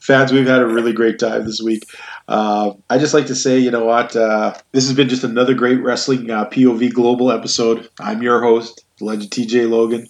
[0.00, 1.84] fans, we've had a really great time this week.
[2.28, 4.14] Uh, I just like to say, you know what?
[4.14, 7.88] Uh, this has been just another great wrestling uh, POV Global episode.
[8.00, 10.06] I'm your host, Legend TJ Logan.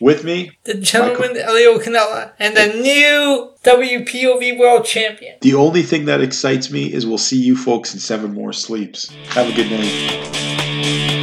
[0.00, 5.36] With me, The gentleman Elio Canella and the new WPOV World Champion.
[5.40, 9.08] the only thing that excites me is we'll see you folks in seven more sleeps.
[9.30, 11.15] Have a good night.